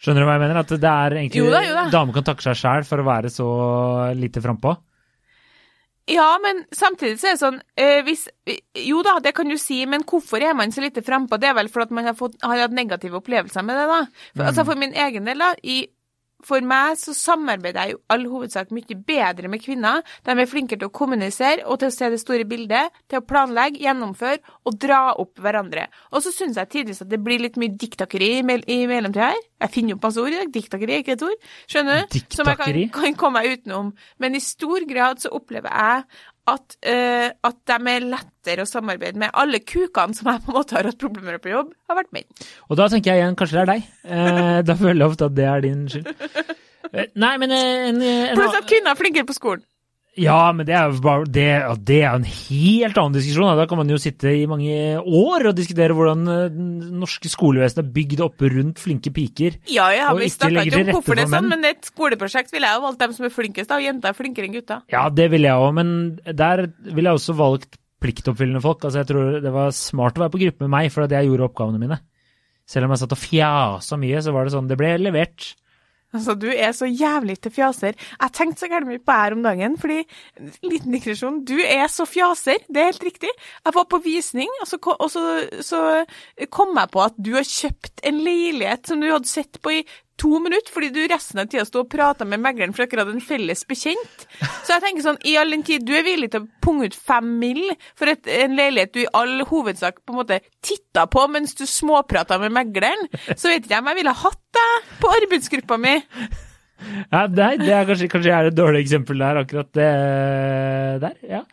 Skjønner 0.00 0.24
du 0.24 0.28
hva 0.28 0.34
jeg 0.36 0.42
mener? 0.42 0.60
At 0.62 0.74
det 0.74 0.90
er 0.90 1.16
egentlig 1.20 1.42
Jo 1.42 1.50
da, 1.52 1.62
jo 1.64 1.76
da. 1.76 1.86
Damer 1.92 2.16
kan 2.16 2.26
takke 2.30 2.44
seg 2.46 2.58
sjæl 2.60 2.86
for 2.88 3.02
å 3.02 3.06
være 3.08 3.32
så 3.32 3.48
lite 4.16 4.42
frampå. 4.44 4.74
Ja, 6.10 6.26
men 6.42 6.64
samtidig 6.74 7.20
så 7.20 7.30
er 7.30 7.36
det 7.36 7.42
sånn 7.42 7.58
eh, 7.78 8.00
hvis, 8.06 8.24
Jo 8.82 9.02
da, 9.06 9.18
det 9.22 9.30
kan 9.36 9.50
du 9.50 9.54
si, 9.60 9.78
men 9.86 10.02
hvorfor 10.08 10.42
er 10.42 10.56
man 10.58 10.72
så 10.74 10.82
lite 10.82 11.04
frampå? 11.06 11.38
Det 11.38 11.50
er 11.50 11.56
vel 11.60 11.70
fordi 11.70 11.86
at 11.90 11.96
man 12.00 12.10
har, 12.10 12.16
fått, 12.18 12.34
har 12.42 12.64
hatt 12.64 12.74
negative 12.74 13.20
opplevelser 13.20 13.66
med 13.66 13.78
det, 13.78 13.86
da. 13.90 14.00
For, 14.34 14.48
Altså 14.48 14.66
For 14.66 14.80
min 14.80 14.96
egen 15.06 15.28
del, 15.30 15.44
da, 15.44 15.52
i 15.62 15.84
for 16.46 16.64
meg 16.66 16.98
så 17.00 17.14
samarbeider 17.16 17.90
jeg 17.90 17.96
i 17.96 18.00
all 18.14 18.26
hovedsak 18.30 18.72
mye 18.74 18.96
bedre 19.06 19.50
med 19.52 19.62
kvinner. 19.64 20.04
De 20.26 20.34
er 20.34 20.50
flinkere 20.50 20.82
til 20.82 20.90
å 20.90 20.94
kommunisere 20.94 21.66
og 21.66 21.80
til 21.80 21.90
å 21.90 21.94
se 21.94 22.10
det 22.12 22.20
store 22.22 22.46
bildet, 22.48 22.94
til 23.10 23.20
å 23.20 23.26
planlegge, 23.26 23.82
gjennomføre 23.84 24.40
og 24.66 24.78
dra 24.80 25.00
opp 25.20 25.40
hverandre. 25.42 25.86
Og 26.14 26.24
så 26.24 26.32
syns 26.34 26.60
jeg 26.60 26.72
tidvis 26.72 27.02
at 27.04 27.10
det 27.10 27.20
blir 27.22 27.42
litt 27.42 27.58
mye 27.60 27.74
diktakeri 27.80 28.36
i, 28.38 28.42
mell 28.46 28.64
i 28.70 28.82
mellomtida 28.90 29.32
her. 29.32 29.42
Jeg 29.60 29.74
finner 29.74 29.96
opp 29.96 30.06
masse 30.08 30.22
ord 30.22 30.32
i 30.32 30.38
dag. 30.38 30.52
Diktakeri 30.54 30.96
er 30.96 31.04
ikke 31.04 31.16
et 31.18 31.26
ord. 31.26 31.48
Skjønner 31.70 32.04
du? 32.06 32.20
Som 32.32 32.48
jeg 32.48 32.60
kan, 32.60 32.80
kan 32.94 33.18
komme 33.20 33.40
meg 33.40 33.58
utenom. 33.58 33.92
Men 34.22 34.36
i 34.36 34.42
stor 34.44 34.86
grad 34.88 35.20
så 35.22 35.32
opplever 35.36 35.70
jeg 35.70 36.06
at, 36.50 36.76
uh, 36.86 37.28
at 37.48 37.58
de 37.70 37.92
er 37.92 38.06
lettere 38.12 38.64
å 38.64 38.68
samarbeide 38.68 39.20
med. 39.20 39.32
Alle 39.38 39.62
kukene 39.62 40.16
som 40.16 40.30
jeg 40.30 40.42
på 40.44 40.52
en 40.52 40.58
måte 40.58 40.76
har 40.76 40.88
hatt 40.90 41.00
problemer 41.00 41.36
med 41.36 41.44
på 41.44 41.52
jobb, 41.52 41.72
har 41.90 42.00
vært 42.00 42.12
menn. 42.16 42.28
Og 42.68 42.80
da 42.80 42.88
tenker 42.92 43.14
jeg 43.14 43.22
igjen, 43.22 43.38
kanskje 43.38 43.58
det 43.58 43.62
er 43.62 43.72
deg. 43.72 43.88
Uh, 44.04 44.58
da 44.66 44.76
føler 44.78 45.02
jeg 45.02 45.12
ofte 45.12 45.30
at 45.30 45.36
det 45.38 45.48
er 45.50 45.66
din 45.66 45.84
skyld. 45.92 46.12
Uh, 46.90 47.04
nei, 47.24 47.34
men 47.42 47.56
en, 47.56 48.00
en, 48.02 48.38
Pluss 48.38 48.58
at 48.58 48.70
kvinner 48.70 48.94
er 48.94 49.00
flinkere 49.00 49.28
på 49.28 49.36
skolen. 49.38 49.66
Ja, 50.20 50.52
men 50.52 50.68
det 50.68 50.74
er 50.76 50.90
jo 50.90 51.00
bare 51.04 51.26
det, 51.30 51.46
ja, 51.48 51.72
det 51.90 51.98
er 52.02 52.18
en 52.18 52.26
helt 52.28 53.00
annen 53.00 53.16
diskusjon. 53.16 53.48
Da. 53.48 53.62
da 53.62 53.66
kan 53.70 53.80
man 53.80 53.90
jo 53.92 53.98
sitte 54.00 54.32
i 54.36 54.46
mange 54.50 54.76
år 55.00 55.50
og 55.50 55.56
diskutere 55.58 55.96
hvordan 55.96 56.24
eh, 56.28 56.46
det 56.52 56.92
norske 57.00 57.32
skolevesenet 57.32 57.82
er 57.82 57.92
bygd 57.96 58.24
opp 58.26 58.44
rundt 58.44 58.82
flinke 58.82 59.12
piker. 59.16 59.58
Ja, 59.72 59.88
ja, 59.96 60.10
Og 60.12 60.20
vi 60.20 60.30
ikke 60.30 60.38
snakka 60.44 60.66
ikke 60.68 60.82
om 60.82 60.92
hvorfor 60.98 61.20
det 61.20 61.26
er 61.26 61.34
sånn, 61.34 61.50
men 61.52 61.68
et 61.70 61.88
skoleprosjekt 61.88 62.54
ville 62.54 62.68
jeg 62.68 62.80
jo 62.80 62.86
valgt 62.86 63.04
dem 63.04 63.16
som 63.16 63.28
er 63.28 63.34
flinkest. 63.34 63.76
Og 63.76 63.86
jenter 63.86 64.12
er 64.12 64.18
flinkere 64.18 64.50
enn 64.50 64.56
gutter. 64.58 64.84
Ja, 64.92 65.06
det 65.14 65.30
ville 65.32 65.50
jeg 65.50 65.66
òg, 65.66 65.72
men 65.80 65.94
der 66.26 66.66
ville 66.90 67.08
jeg 67.08 67.22
også 67.22 67.38
valgt 67.40 67.80
pliktoppfyllende 68.00 68.62
folk. 68.64 68.84
Altså, 68.84 69.02
jeg 69.02 69.10
tror 69.10 69.40
det 69.44 69.52
var 69.54 69.74
smart 69.76 70.18
å 70.18 70.24
være 70.24 70.34
på 70.36 70.44
gruppe 70.44 70.66
med 70.66 70.74
meg, 70.76 70.92
for 70.94 71.04
at 71.04 71.14
jeg 71.14 71.28
gjorde 71.28 71.48
oppgavene 71.50 71.80
mine. 71.82 72.00
Selv 72.70 72.86
om 72.86 72.94
jeg 72.94 73.02
satt 73.02 73.16
og 73.16 73.20
fjasa 73.20 73.98
mye, 73.98 74.22
så 74.22 74.32
var 74.34 74.46
det 74.46 74.54
sånn 74.54 74.68
Det 74.70 74.78
ble 74.78 74.94
levert. 75.00 75.52
Altså, 76.10 76.34
du 76.34 76.48
er 76.50 76.72
så 76.74 76.88
jævlig 76.90 77.36
til 77.40 77.52
fjaser. 77.54 77.94
Jeg 77.94 78.34
tenkte 78.34 78.64
så 78.64 78.68
gærent 78.70 78.90
mye 78.90 79.02
på 79.02 79.14
her 79.14 79.36
om 79.36 79.44
dagen, 79.46 79.76
fordi 79.78 80.00
Liten 80.66 80.94
digresjon. 80.94 81.42
Du 81.46 81.56
er 81.62 81.86
så 81.92 82.06
fjaser, 82.08 82.64
det 82.68 82.82
er 82.82 82.90
helt 82.90 83.06
riktig. 83.06 83.30
Jeg 83.64 83.76
var 83.76 83.86
på 83.90 84.00
visning, 84.04 84.50
og 84.60 84.68
så, 84.68 84.78
og 84.90 85.10
så, 85.10 85.24
så 85.62 85.82
kom 86.50 86.74
jeg 86.78 86.92
på 86.92 87.04
at 87.04 87.18
du 87.18 87.34
har 87.36 87.46
kjøpt 87.46 88.02
en 88.10 88.22
leilighet 88.26 88.90
som 88.90 89.02
du 89.02 89.10
hadde 89.10 89.30
sett 89.30 89.60
på 89.62 89.78
i 89.78 89.84
to 90.20 90.40
minutter, 90.42 90.72
fordi 90.74 90.90
du 90.92 91.00
resten 91.08 91.40
av 91.40 91.48
tida 91.50 91.64
sto 91.68 91.84
og 91.84 91.90
prata 91.92 92.26
med 92.28 92.42
megleren 92.44 92.74
for 92.76 92.84
dere 92.84 93.06
hadde 93.06 93.16
en 93.16 93.24
felles 93.24 93.62
bekjent. 93.68 94.26
Så 94.66 94.74
jeg 94.74 94.84
tenker 94.84 95.06
sånn, 95.06 95.20
i 95.24 95.36
all 95.40 95.54
den 95.54 95.64
tid 95.66 95.86
du 95.88 95.94
er 95.96 96.04
villig 96.06 96.30
til 96.34 96.44
å 96.44 96.50
punge 96.62 96.90
ut 96.90 96.96
fem 96.96 97.32
mill. 97.40 97.62
for 97.98 98.12
et, 98.12 98.28
en 98.44 98.56
leilighet 98.58 98.92
du 98.94 99.00
i 99.04 99.08
all 99.16 99.40
hovedsak 99.48 100.02
på 100.04 100.14
en 100.14 100.20
måte 100.20 100.40
titta 100.64 101.06
på 101.10 101.26
mens 101.32 101.56
du 101.56 101.64
småprata 101.68 102.38
med 102.42 102.52
megleren, 102.54 103.08
så 103.32 103.50
vet 103.50 103.64
ikke 103.64 103.74
jeg 103.76 103.84
om 103.84 103.90
jeg 103.92 104.00
ville 104.02 104.16
hatt 104.22 104.42
deg 104.60 104.94
på 105.00 105.12
arbeidsgruppa 105.20 105.80
mi. 105.80 105.96
Ja, 107.10 107.26
nei, 107.28 107.54
det 107.60 107.72
er 107.76 107.88
kanskje, 107.88 108.08
kanskje 108.08 108.30
jeg 108.30 108.38
er 108.38 108.50
et 108.50 108.56
dårlig 108.56 108.80
eksempel 108.84 109.20
der, 109.20 109.42
akkurat 109.42 109.72
det 109.76 109.90
der. 111.04 111.16
ja. 111.28 111.44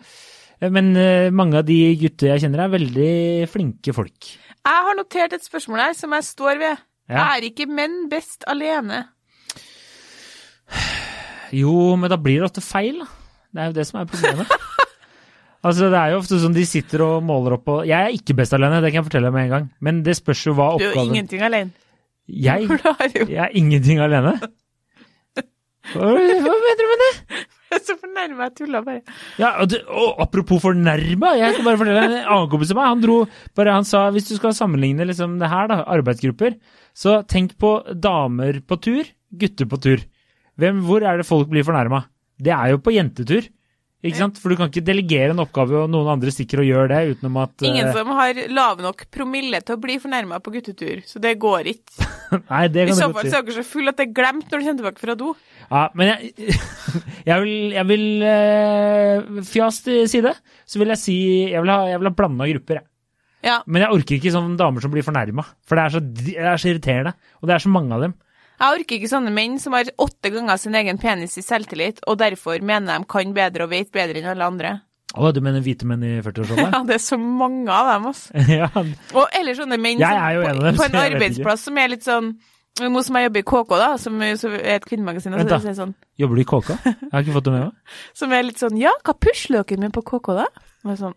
Men 0.57 0.95
eh, 0.97 1.29
mange 1.29 1.59
av 1.59 1.67
de 1.67 1.75
gutter 2.01 2.31
jeg 2.31 2.45
kjenner, 2.45 2.63
er 2.63 2.74
veldig 2.74 3.50
flinke 3.51 3.93
folk. 3.93 4.29
Jeg 4.57 4.86
har 4.88 4.97
notert 4.97 5.36
et 5.38 5.45
spørsmål 5.45 5.83
her 5.86 5.97
som 5.97 6.15
jeg 6.17 6.25
står 6.25 6.62
ved. 6.63 6.86
Ja. 7.07 7.23
Er 7.37 7.45
ikke 7.47 7.67
menn 7.71 8.07
best 8.11 8.43
alene? 8.51 9.05
Jo, 11.55 11.95
men 11.95 12.11
da 12.11 12.17
blir 12.19 12.41
det 12.41 12.49
ofte 12.49 12.63
feil, 12.63 12.99
da. 12.99 13.07
Det 13.55 13.63
er 13.63 13.69
jo 13.69 13.75
det 13.77 13.85
som 13.87 14.01
er 14.01 14.09
problemet. 14.11 14.51
altså, 15.65 15.87
det 15.93 15.99
er 16.01 16.11
jo 16.11 16.19
ofte 16.19 16.39
sånn 16.43 16.57
de 16.57 16.65
sitter 16.67 17.03
og 17.05 17.23
måler 17.25 17.55
opp 17.55 17.71
og 17.71 17.85
Jeg 17.87 17.97
er 17.97 18.15
ikke 18.17 18.35
best 18.37 18.55
alene, 18.57 18.81
det 18.83 18.91
kan 18.91 19.01
jeg 19.01 19.07
fortelle 19.07 19.31
deg 19.31 19.37
med 19.37 19.47
en 19.47 19.53
gang. 19.55 19.69
Men 19.79 20.01
det 20.05 20.17
spørs 20.19 20.43
jo 20.49 20.55
hva 20.57 20.73
oppgaven 20.75 20.93
Du 20.93 20.99
er 20.99 21.03
jo 21.05 21.13
ingenting 21.13 21.45
alene. 21.47 21.71
Jeg? 22.27 22.67
Jeg 23.31 23.39
er 23.39 23.53
ingenting 23.55 24.03
alene. 24.03 24.35
Hva, 25.87 26.07
hva 26.11 26.55
mener 26.59 26.81
du 26.81 26.89
med 26.91 27.03
det? 27.05 27.37
Så 27.88 27.97
fornærma, 28.00 28.47
jeg 28.47 28.55
tulla 28.62 28.81
bare. 28.86 29.01
Ja, 29.41 29.53
og, 29.62 29.69
det, 29.71 29.81
og 29.91 30.21
apropos 30.24 30.62
fornærma, 30.63 31.33
jeg 31.39 31.57
kan 31.57 31.67
bare 31.67 31.79
fortelle 31.81 32.03
en 32.05 32.17
annen 32.21 32.51
kompis 32.51 32.71
av 32.74 32.79
meg. 32.79 32.91
Han 32.93 33.03
dro 33.03 33.17
bare, 33.57 33.75
han 33.75 33.88
sa 33.88 34.05
hvis 34.15 34.29
du 34.29 34.36
skal 34.38 34.55
sammenligne 34.57 35.07
liksom 35.07 35.36
det 35.41 35.51
her, 35.51 35.69
da, 35.71 35.81
arbeidsgrupper, 35.97 36.55
så 36.97 37.19
tenk 37.29 37.57
på 37.62 37.74
damer 37.93 38.62
på 38.65 38.79
tur, 38.83 39.09
gutter 39.38 39.69
på 39.69 39.81
tur. 39.83 40.05
Hvem, 40.57 40.81
hvor 40.88 41.05
er 41.05 41.19
det 41.19 41.27
folk 41.27 41.51
blir 41.51 41.65
fornærma? 41.67 42.05
Det 42.41 42.53
er 42.53 42.74
jo 42.74 42.81
på 42.81 42.93
jentetur. 42.95 43.45
Ikke 44.06 44.20
sant? 44.20 44.38
For 44.38 44.54
du 44.54 44.60
kan 44.60 44.70
ikke 44.70 44.84
delegere 44.86 45.34
en 45.34 45.42
oppgave, 45.42 45.74
og 45.82 45.89
noen 45.89 46.12
andre 46.12 46.30
stikker 46.30 46.62
og 46.62 46.68
gjør 46.68 46.92
det 46.92 47.00
utenom 47.16 47.39
at 47.42 47.63
Ingen 47.66 47.88
eh, 47.89 47.96
som 47.96 48.12
har 48.13 48.42
lav 48.54 48.84
nok 48.84 49.08
promille 49.13 49.58
til 49.66 49.74
å 49.74 49.82
bli 49.82 49.96
fornærma 50.04 50.38
på 50.46 50.54
guttetur, 50.54 51.01
så 51.10 51.22
det 51.24 51.32
går 51.42 51.72
ikke. 51.74 52.10
Nei, 52.51 52.62
det 52.70 52.83
I 52.83 52.92
kan 52.92 53.00
så 53.00 53.07
godt 53.10 53.18
fall 53.24 53.31
så 53.31 53.40
er 53.40 53.48
dere 53.48 53.55
så 53.57 53.66
full 53.66 53.90
at 53.90 53.98
det 53.98 54.05
er 54.05 54.14
glemt 54.20 54.46
når 54.51 54.62
du 54.62 54.68
kommer 54.68 54.81
tilbake 54.83 55.01
fra 55.01 55.16
do. 55.18 55.31
Ja, 55.64 55.81
men 55.98 56.12
jeg, 56.12 56.53
jeg 57.31 57.48
vil, 57.48 57.55
jeg 57.74 57.90
vil 57.90 58.05
uh, 58.22 59.42
Fjas 59.50 59.81
til 59.88 60.05
side, 60.12 60.36
så 60.70 60.79
vil 60.79 60.94
jeg 60.94 61.01
si 61.01 61.18
Jeg 61.50 61.66
vil 61.66 61.74
ha, 61.74 61.81
jeg 61.90 62.00
vil 62.00 62.12
ha 62.12 62.14
blanda 62.22 62.48
grupper, 62.53 62.81
jeg. 62.83 62.90
Ja. 63.48 63.57
Men 63.66 63.83
jeg 63.86 63.98
orker 63.98 64.18
ikke 64.18 64.33
sånne 64.33 64.57
damer 64.60 64.83
som 64.83 64.94
blir 64.94 65.05
fornærma, 65.05 65.46
for 65.66 65.77
det 65.77 65.88
er, 65.88 65.98
så, 65.98 66.01
det 66.05 66.38
er 66.38 66.62
så 66.62 66.70
irriterende. 66.70 67.18
Og 67.42 67.50
det 67.50 67.57
er 67.57 67.66
så 67.66 67.74
mange 67.74 67.98
av 67.98 68.05
dem. 68.05 68.16
Jeg 68.57 68.79
orker 68.79 68.98
ikke 68.98 69.09
sånne 69.11 69.31
menn 69.33 69.59
som 69.61 69.75
har 69.77 69.89
åtte 70.01 70.31
ganger 70.33 70.57
sin 70.57 70.75
egen 70.79 70.98
penis 71.01 71.37
i 71.37 71.46
selvtillit, 71.46 72.01
og 72.09 72.17
derfor 72.22 72.63
mener 72.65 72.98
de 72.98 73.09
kan 73.09 73.33
bedre 73.35 73.67
og 73.67 73.74
vet 73.74 73.91
bedre 73.93 74.22
enn 74.22 74.31
alle 74.33 74.48
andre. 74.50 74.74
Å, 75.17 75.29
du 75.31 75.39
mener 75.46 75.63
hvite 75.63 75.87
menn 75.87 76.03
i 76.03 76.17
40-årsalderen? 76.25 76.74
Ja, 76.75 76.81
det 76.89 76.98
er 76.98 77.03
så 77.05 77.17
mange 77.22 77.72
av 77.74 77.91
dem, 77.93 78.07
altså. 78.09 78.43
ja. 78.59 78.70
Og 79.15 79.37
eller 79.39 79.57
sånne 79.57 79.79
menn 79.81 80.01
som, 80.01 80.09
på, 80.11 80.50
en 80.50 80.61
dem, 80.65 80.79
på 80.79 80.83
så 80.83 80.89
en 80.89 81.01
arbeidsplass 81.05 81.67
som 81.70 81.81
er 81.81 81.93
litt 81.96 82.07
sånn 82.07 82.37
Nå 82.77 83.01
som 83.01 83.15
jeg 83.17 83.25
jobber 83.25 83.41
i 83.41 83.46
KK, 83.50 83.72
da, 83.81 83.85
som 83.98 84.20
er 84.22 84.35
et 84.75 84.83
kvinnemagasin, 84.85 85.33
Vent 85.33 85.50
da. 85.50 85.57
sånn, 85.74 85.96
Jobber 86.22 86.37
du 86.37 86.43
i 86.43 86.46
KK? 86.46 86.67
Jeg 86.85 87.09
har 87.09 87.24
ikke 87.24 87.33
fått 87.33 87.48
det 87.48 87.53
med 87.55 87.63
meg. 87.63 87.96
som 88.20 88.35
er 88.37 88.46
litt 88.46 88.61
sånn 88.61 88.77
Ja, 88.77 88.91
hva 89.01 89.15
pusler 89.17 89.65
dere 89.65 89.81
med 89.81 89.96
på 89.96 90.03
KK, 90.05 90.35
da? 90.37 90.46
Og 90.85 91.00
sånn 91.00 91.15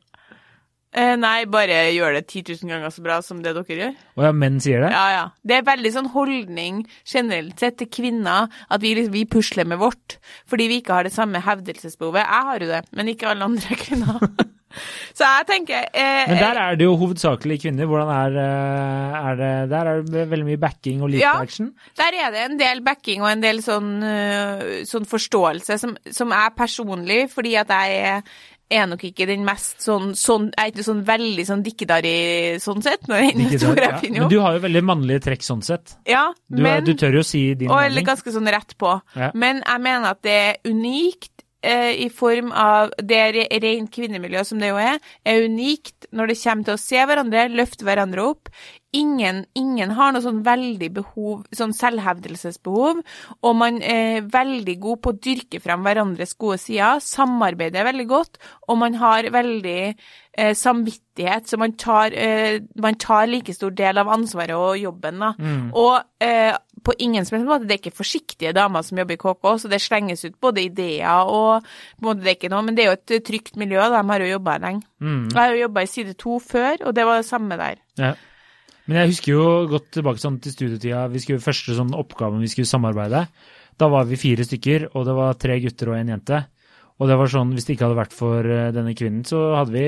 eh, 0.93 1.15
Nei, 1.21 1.45
bare 1.51 1.81
gjør 1.95 2.17
det 2.19 2.25
10 2.29 2.43
000 2.63 2.71
ganger 2.73 2.91
så 2.95 3.03
bra 3.05 3.21
som 3.23 3.43
det 3.45 3.55
dere 3.57 3.77
gjør. 3.81 3.95
Å 4.19 4.27
ja, 4.29 4.33
menn 4.33 4.61
sier 4.63 4.85
det? 4.87 4.93
Ja, 4.95 5.07
ja. 5.15 5.25
Det 5.47 5.59
er 5.61 5.67
veldig 5.71 5.93
sånn 5.97 6.11
holdning 6.15 6.85
generelt 7.09 7.59
sett 7.63 7.79
til 7.83 7.91
kvinner, 7.93 8.49
at 8.69 8.81
vi, 8.83 8.95
liksom, 8.99 9.13
vi 9.15 9.25
pusler 9.31 9.69
med 9.71 9.79
vårt, 9.83 10.19
fordi 10.51 10.69
vi 10.73 10.81
ikke 10.83 10.97
har 10.99 11.05
det 11.09 11.15
samme 11.17 11.43
hevdelsesbehovet. 11.47 12.23
Jeg 12.25 12.49
har 12.51 12.65
jo 12.65 12.73
det, 12.75 12.83
men 12.97 13.13
ikke 13.15 13.31
alle 13.33 13.45
andre 13.51 13.77
kvinner. 13.85 14.33
Så 15.19 15.27
jeg 15.27 15.47
tenker 15.49 15.89
eh, 15.99 16.29
Men 16.31 16.39
der 16.39 16.59
er 16.63 16.77
det 16.79 16.85
jo 16.87 16.93
hovedsakelig 17.01 17.57
kvinner. 17.65 17.89
Hvordan 17.91 18.11
er, 18.15 18.37
eh, 18.39 19.17
er 19.31 19.39
det 19.41 19.49
Der 19.73 19.89
er 19.91 20.05
det 20.07 20.23
veldig 20.31 20.47
mye 20.47 20.61
backing 20.63 21.03
og 21.03 21.11
lite 21.11 21.25
Ja. 21.25 21.33
action. 21.43 21.73
Der 21.99 22.15
er 22.15 22.31
det 22.31 22.45
en 22.45 22.55
del 22.61 22.79
backing 22.87 23.25
og 23.25 23.33
en 23.33 23.43
del 23.43 23.59
sånn, 23.67 23.91
øh, 24.07 24.63
sånn 24.87 25.09
forståelse 25.11 25.79
som, 25.83 25.97
som 26.15 26.31
er 26.31 26.55
personlig, 26.55 27.25
fordi 27.35 27.57
at 27.59 27.67
jeg 27.75 27.99
er, 28.13 28.23
er 28.71 28.87
nok 28.87 29.03
ikke 29.05 29.27
den 29.27 29.43
mest 29.45 29.81
sånn, 29.83 30.13
sånn 30.15 30.51
Jeg 30.57 30.63
er 30.69 30.73
ikke 30.73 30.85
sånn 30.87 31.03
veldig 31.09 31.45
sånn 31.49 31.63
dikkedari 31.67 32.13
sånn 32.63 32.83
sett, 32.87 33.09
jeg 33.09 33.35
Ja. 33.81 34.21
Men 34.21 34.29
du 34.31 34.39
har 34.41 34.55
jo 34.55 34.61
veldig 34.67 34.83
mannlige 34.87 35.25
trekk 35.27 35.43
sånn 35.43 35.63
sett. 35.67 35.97
Ja, 36.07 36.29
Du, 36.49 36.63
men 36.63 36.85
du 36.85 36.95
tør 36.95 37.19
jo 37.19 37.23
si 37.27 37.55
din 37.55 37.71
Og 37.71 37.79
eller 37.81 37.91
mening. 38.01 38.07
ganske 38.13 38.33
sånn 38.33 38.47
rett 38.51 38.77
på. 38.79 38.95
Ja. 39.17 39.31
Men 39.35 39.63
jeg 39.67 39.81
mener 39.81 40.11
at 40.15 40.23
det 40.23 40.39
er 40.47 40.57
unikt 40.71 41.40
i 41.63 42.07
form 42.09 42.55
av 42.57 42.95
det 43.05 43.21
rent 43.61 43.91
kvinnemiljø 43.93 44.45
som 44.49 44.63
det 44.63 44.71
jo 44.71 44.79
er, 44.81 44.97
er 45.29 45.45
unikt 45.45 46.07
når 46.17 46.33
det 46.33 46.39
kommer 46.41 46.69
til 46.69 46.77
å 46.77 46.81
se 46.81 47.03
hverandre, 47.11 47.49
løfte 47.53 47.85
hverandre 47.85 48.25
opp. 48.33 48.49
Ingen, 48.97 49.45
ingen 49.55 49.93
har 49.95 50.11
noe 50.11 50.23
sånn 50.25 50.41
veldig 50.43 50.89
behov, 50.97 51.45
sånn 51.55 51.71
selvhevdelsesbehov, 51.79 53.05
og 53.47 53.53
man 53.55 53.77
er 53.87 54.25
veldig 54.27 54.75
god 54.83 55.03
på 55.05 55.13
å 55.13 55.19
dyrke 55.29 55.61
frem 55.63 55.85
hverandres 55.87 56.35
gode 56.35 56.59
sider, 56.59 56.99
samarbeider 57.05 57.87
veldig 57.87 58.09
godt, 58.11 58.41
og 58.67 58.81
man 58.83 58.99
har 58.99 59.29
veldig 59.31 59.77
eh, 59.95 60.55
samvittighet, 60.59 61.47
så 61.47 61.61
man 61.63 61.77
tar, 61.79 62.17
eh, 62.19 62.59
man 62.83 62.99
tar 62.99 63.31
like 63.31 63.55
stor 63.55 63.71
del 63.79 64.03
av 64.03 64.11
ansvaret 64.11 64.59
og 64.59 64.75
jobben, 64.83 65.23
da. 65.23 65.31
Og 65.79 66.27
eh, 66.27 66.59
på 66.85 66.95
ingen 66.99 67.27
som 67.27 67.37
helst 67.37 67.49
måte, 67.49 67.69
det 67.69 67.77
er 67.77 67.83
ikke 67.83 68.01
forsiktige 68.01 68.55
damer 68.57 68.85
som 68.87 69.01
jobber 69.01 69.17
i 69.17 69.21
KK, 69.21 69.47
så 69.63 69.71
det 69.73 69.81
slenges 69.85 70.25
ut 70.27 70.39
både 70.43 70.65
ideer 70.65 71.29
og 71.29 71.67
på 71.67 72.03
en 72.03 72.09
måte 72.09 72.25
det 72.25 72.33
er 72.33 72.39
ikke 72.39 72.53
noe, 72.53 72.65
men 72.67 72.79
det 72.79 72.85
er 72.85 72.91
jo 72.91 72.99
et 72.99 73.27
trygt 73.27 73.61
miljø, 73.61 73.83
de 73.93 74.03
har 74.13 74.25
jo 74.25 74.33
jobba 74.33 74.57
lenge. 74.65 74.87
Mm. 75.01 75.23
Jeg 75.31 75.41
har 75.41 75.55
jo 75.55 75.63
jobba 75.65 75.85
i 75.85 75.91
side 75.95 76.17
to 76.21 76.41
før, 76.45 76.85
og 76.87 76.97
det 76.97 77.07
var 77.09 77.21
det 77.21 77.29
samme 77.29 77.61
der. 77.61 77.81
Ja. 78.01 78.15
Men 78.91 79.03
jeg 79.03 79.13
husker 79.13 79.33
jo 79.37 79.49
godt 79.71 79.91
tilbake 79.95 80.19
sånn 80.19 80.41
til 80.43 80.55
studietida. 80.55 81.05
Vi 81.13 81.21
skulle 81.23 81.43
første 81.45 81.77
sånn 81.77 81.93
oppgaven 81.95 82.43
vi 82.43 82.51
skulle 82.51 82.67
samarbeide. 82.67 83.27
Da 83.79 83.89
var 83.93 84.09
vi 84.09 84.19
fire 84.19 84.45
stykker, 84.45 84.91
og 84.99 85.07
det 85.07 85.15
var 85.15 85.39
tre 85.39 85.61
gutter 85.63 85.93
og 85.93 86.01
en 86.01 86.11
jente. 86.17 86.41
Og 87.01 87.09
det 87.09 87.17
var 87.17 87.31
sånn, 87.33 87.55
hvis 87.57 87.65
det 87.65 87.77
ikke 87.77 87.87
hadde 87.87 87.97
vært 87.97 88.13
for 88.13 88.45
eh, 88.45 88.73
denne 88.77 88.93
kvinnen, 88.97 89.23
så 89.25 89.39
hadde 89.57 89.73
vi 89.73 89.85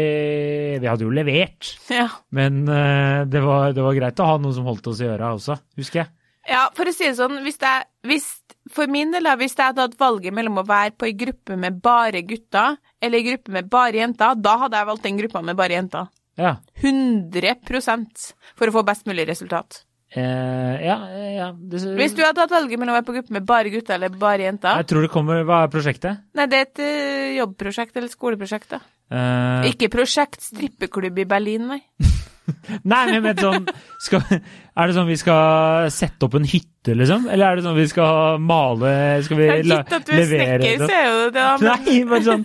Vi 0.81 0.89
hadde 0.89 1.05
jo 1.05 1.13
levert. 1.13 1.75
Ja. 1.93 2.07
Men 2.33 2.63
eh, 2.65 3.27
det, 3.29 3.43
var, 3.45 3.75
det 3.77 3.85
var 3.85 3.99
greit 3.99 4.23
å 4.23 4.29
ha 4.31 4.39
noen 4.41 4.57
som 4.57 4.69
holdt 4.71 4.89
oss 4.89 5.03
i 5.05 5.11
øra 5.11 5.35
også, 5.37 5.59
husker 5.81 6.05
jeg. 6.05 6.13
Ja, 6.49 6.65
for 6.75 6.89
å 6.91 6.95
si 6.95 7.07
det 7.07 7.17
sånn, 7.19 7.37
hvis 7.45 7.61
jeg, 7.63 7.87
hvis, 8.09 8.27
for 8.75 8.91
min 8.91 9.13
del, 9.15 9.29
hvis 9.39 9.55
jeg 9.55 9.69
hadde 9.69 9.85
hatt 9.87 10.01
valget 10.01 10.35
mellom 10.35 10.59
å 10.63 10.67
være 10.67 10.97
på 10.99 11.07
ei 11.07 11.15
gruppe 11.19 11.59
med 11.61 11.79
bare 11.85 12.25
gutter, 12.27 12.81
eller 13.03 13.21
ei 13.21 13.29
gruppe 13.31 13.55
med 13.55 13.71
bare 13.71 14.03
jenter, 14.03 14.35
da 14.43 14.57
hadde 14.65 14.81
jeg 14.81 14.91
valgt 14.91 15.07
den 15.07 15.23
gruppa 15.23 15.45
med 15.47 15.59
bare 15.59 15.79
jenter. 15.79 16.11
Ja. 16.41 16.57
100% 16.83 18.29
for 18.57 18.71
å 18.71 18.75
få 18.75 18.85
best 18.89 19.07
mulig 19.07 19.27
resultat. 19.29 19.85
Eh, 20.13 20.75
ja, 20.85 20.97
ja 21.09 21.47
det, 21.57 21.79
Hvis 21.97 22.13
du 22.13 22.21
hadde 22.21 22.43
hatt 22.43 22.53
valget 22.53 22.77
mellom 22.77 22.93
å 22.93 22.99
være 22.99 23.07
på 23.07 23.15
gruppe 23.17 23.33
med 23.33 23.47
bare 23.49 23.71
gutter 23.73 23.97
eller 23.97 24.13
bare 24.21 24.45
jenter 24.45 24.83
Jeg 24.83 24.89
tror 24.91 25.07
det 25.07 25.09
kommer 25.09 25.41
Hva 25.49 25.63
er 25.65 25.71
prosjektet? 25.73 26.21
Nei, 26.37 26.45
det 26.53 26.59
er 26.59 26.67
et 26.67 26.83
eh, 26.85 27.31
jobbprosjekt 27.39 27.97
eller 27.97 28.13
skoleprosjekt, 28.13 28.75
da. 28.75 28.83
Eh, 29.09 29.71
Ikke 29.71 29.89
prosjekt 29.95 30.45
strippeklubb 30.45 31.17
i 31.17 31.27
Berlin, 31.29 31.65
nei. 31.73 31.81
Nei, 32.91 33.01
men 33.07 33.15
jeg 33.15 33.23
mente 33.25 33.45
sånn 33.47 33.67
skal, 34.03 34.25
Er 34.33 34.91
det 34.91 34.97
sånn 34.97 35.07
vi 35.11 35.17
skal 35.21 35.91
sette 35.95 36.27
opp 36.27 36.35
en 36.41 36.49
hytte, 36.49 36.97
liksom? 36.99 37.29
Eller 37.31 37.53
er 37.53 37.61
det 37.61 37.65
sånn 37.69 37.79
vi 37.79 37.87
skal 37.93 38.41
male 38.43 38.93
Skal 39.27 39.39
vi 39.39 39.47
er 39.47 39.63
la, 39.69 39.79
gitt 39.83 39.95
at 39.99 40.09
du 40.09 40.13
er 40.17 40.21
levere 40.25 40.59
snekker, 40.59 40.83
så 40.83 40.97
er 40.99 41.07
jo 41.07 41.31
det 41.37 41.47
men- 41.63 41.71
Nei, 41.71 41.97
bare 42.11 42.27
sånn 42.27 42.45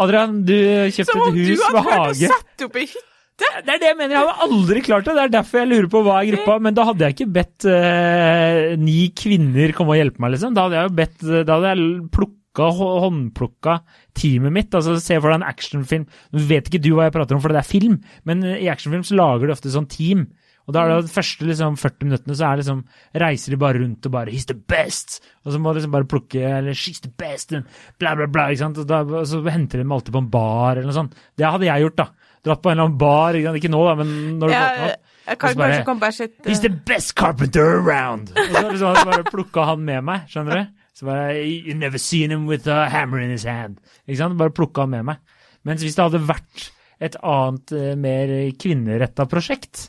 Adrian, 0.00 0.40
du 0.48 0.56
kjøpte 0.96 1.20
et 1.20 1.38
hus 1.42 1.60
Som 1.60 1.76
om 1.76 1.76
du 1.76 1.76
hadde 1.76 1.76
med 1.76 1.88
klart 1.90 2.10
å 2.10 2.34
sette 2.34 2.68
opp 2.70 2.76
ei 2.80 2.86
hytte! 2.88 3.06
Det 3.40 3.72
er 3.72 3.78
det 3.80 3.86
jeg 3.88 3.96
mener, 3.96 4.12
jeg 4.12 4.20
hadde 4.20 4.44
aldri 4.44 4.80
klart 4.84 5.06
det. 5.08 5.14
Det 5.16 5.22
er 5.22 5.30
derfor 5.32 5.62
jeg 5.62 5.68
lurer 5.70 5.86
på 5.88 6.00
hva 6.04 6.16
er 6.20 6.26
gruppa. 6.28 6.58
Men 6.60 6.74
da 6.76 6.84
hadde 6.84 7.06
jeg 7.06 7.14
ikke 7.16 7.26
bedt 7.38 7.64
eh, 7.72 8.74
ni 8.76 8.98
kvinner 9.16 9.72
komme 9.72 9.94
og 9.94 10.00
hjelpe 10.00 10.20
meg, 10.20 10.34
liksom. 10.34 10.52
Da 10.52 10.66
hadde 10.66 10.76
jeg 10.76 10.90
jo 10.90 10.96
bedt 10.98 11.24
Da 11.48 11.56
hadde 11.56 11.70
jeg 11.72 11.86
plukka, 12.12 12.39
håndplukka 12.58 13.78
teamet 14.14 14.52
mitt. 14.52 14.74
Altså, 14.74 14.98
Se 15.00 15.20
for 15.20 15.30
deg 15.30 15.40
en 15.40 15.48
actionfilm. 15.48 16.06
Nå 16.32 16.44
vet 16.50 16.68
ikke 16.68 16.82
du 16.82 16.92
hva 16.96 17.06
jeg 17.08 17.14
prater 17.14 17.36
om, 17.36 17.40
for 17.40 17.48
det 17.54 17.62
er 17.62 17.68
film, 17.68 18.00
men 18.24 18.42
eh, 18.44 18.64
i 18.64 18.70
actionfilm 18.72 19.04
så 19.06 19.16
lager 19.18 19.46
de 19.46 19.52
ofte 19.52 19.70
sånn 19.70 19.88
team. 19.90 20.26
Og 20.68 20.74
da 20.76 20.84
er 20.84 20.90
det 21.00 21.08
de 21.08 21.14
første 21.14 21.46
liksom, 21.48 21.76
40 21.80 22.06
minuttene 22.06 22.34
så 22.36 22.46
er 22.46 22.60
liksom, 22.60 22.84
reiser 23.18 23.50
de 23.50 23.58
bare 23.58 23.80
rundt 23.80 24.06
og 24.06 24.12
bare 24.12 24.30
'He's 24.30 24.46
the 24.46 24.54
best!' 24.54 25.20
Og 25.44 25.52
så 25.52 25.58
må 25.58 25.72
de 25.72 25.80
liksom 25.80 25.90
bare 25.90 26.06
plukke 26.06 26.38
eller 26.42 26.72
'She's 26.72 27.00
the 27.00 27.10
best!' 27.10 27.52
and 27.52 27.64
bla, 27.98 28.14
bla, 28.14 28.26
bla. 28.26 28.48
ikke 28.50 28.58
sant? 28.62 28.78
Og, 28.78 28.86
da, 28.86 29.00
og 29.02 29.26
så 29.26 29.42
henter 29.50 29.78
de 29.78 29.84
dem 29.84 29.92
alltid 29.92 30.12
på 30.12 30.18
en 30.22 30.30
bar 30.30 30.76
eller 30.76 30.86
noe 30.86 30.94
sånt. 30.94 31.14
Det 31.36 31.46
hadde 31.46 31.66
jeg 31.66 31.82
gjort, 31.82 31.96
da. 31.96 32.06
Dratt 32.44 32.62
på 32.62 32.70
en 32.70 32.78
eller 32.78 32.86
annen 32.86 32.98
bar. 32.98 33.34
Ikke, 33.34 33.54
ikke 33.56 33.70
nå, 33.72 33.82
da, 33.84 33.94
men 33.98 34.38
når 34.38 34.46
du 34.46 34.52
Ja, 34.52 34.60
våkner 34.60 34.92
opp. 34.92 35.00
jeg 35.26 35.38
kan 35.38 35.54
bare, 35.56 35.70
kanskje 35.70 35.84
komme 35.84 36.00
bare 36.00 36.12
sett 36.12 36.46
He's 36.46 36.60
the 36.60 36.68
best 36.68 37.14
carpenter 37.16 37.66
around! 37.80 38.30
Og 38.30 38.54
så 38.54 38.68
liksom, 38.70 39.10
bare 39.10 39.24
plukka 39.24 39.64
han 39.64 39.80
med 39.84 40.04
meg, 40.04 40.28
skjønner 40.28 40.54
du? 40.54 40.79
Så 41.00 41.06
bare 41.08 41.38
You 41.40 41.72
never 41.80 41.96
seen 42.02 42.30
him 42.34 42.44
with 42.50 42.68
a 42.68 42.82
hammer 42.92 43.22
in 43.24 43.30
his 43.32 43.46
hand. 43.48 43.78
Ikke 44.04 44.18
sant? 44.20 44.36
Bare 44.36 44.52
plukka 44.52 44.84
han 44.84 44.92
med 44.92 45.06
meg. 45.08 45.22
Mens 45.64 45.80
hvis 45.84 45.96
det 45.96 46.04
hadde 46.04 46.20
vært 46.28 46.66
et 47.00 47.16
annet, 47.24 47.72
eh, 47.72 47.94
mer 47.96 48.28
kvinneretta 48.60 49.24
prosjekt, 49.28 49.86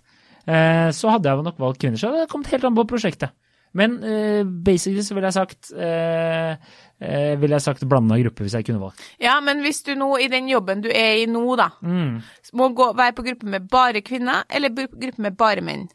eh, 0.47 0.88
så 0.95 1.12
hadde 1.12 1.28
jeg 1.28 1.43
nok 1.43 1.60
valgt 1.60 1.82
kvinner. 1.84 2.00
Så 2.00 2.08
hadde 2.08 2.24
det 2.24 2.32
kommet 2.32 2.47
helt 2.56 2.63
an 2.69 2.78
på 2.80 2.88
prosjektet. 2.88 3.34
Men 3.76 3.97
eh, 4.04 4.43
basically 4.43 5.04
så 5.04 5.15
ville 5.15 5.30
jeg 5.30 5.36
sagt 5.38 5.69
eh, 5.76 6.56
eh, 7.00 7.36
ville 7.39 7.56
jeg 7.56 7.63
sagt 7.63 7.86
blanda 7.88 8.17
gruppe 8.19 8.43
hvis 8.43 8.56
jeg 8.58 8.65
kunne 8.67 8.82
valgt. 8.82 9.04
Ja, 9.24 9.38
men 9.43 9.62
hvis 9.63 9.80
du 9.88 9.93
nå, 9.95 10.10
i 10.19 10.28
den 10.32 10.47
jobben 10.52 10.82
du 10.84 10.89
er 10.91 11.21
i 11.21 11.28
nå, 11.28 11.43
da, 11.60 11.69
Mm. 11.84 12.17
må 12.60 12.67
gå, 12.76 12.89
være 13.00 13.15
på 13.15 13.24
gruppe 13.28 13.47
med 13.47 13.69
bare 13.71 14.02
kvinner, 14.04 14.43
eller 14.50 14.69
gruppe 14.76 15.19
med 15.24 15.38
bare 15.39 15.63
menn? 15.63 15.88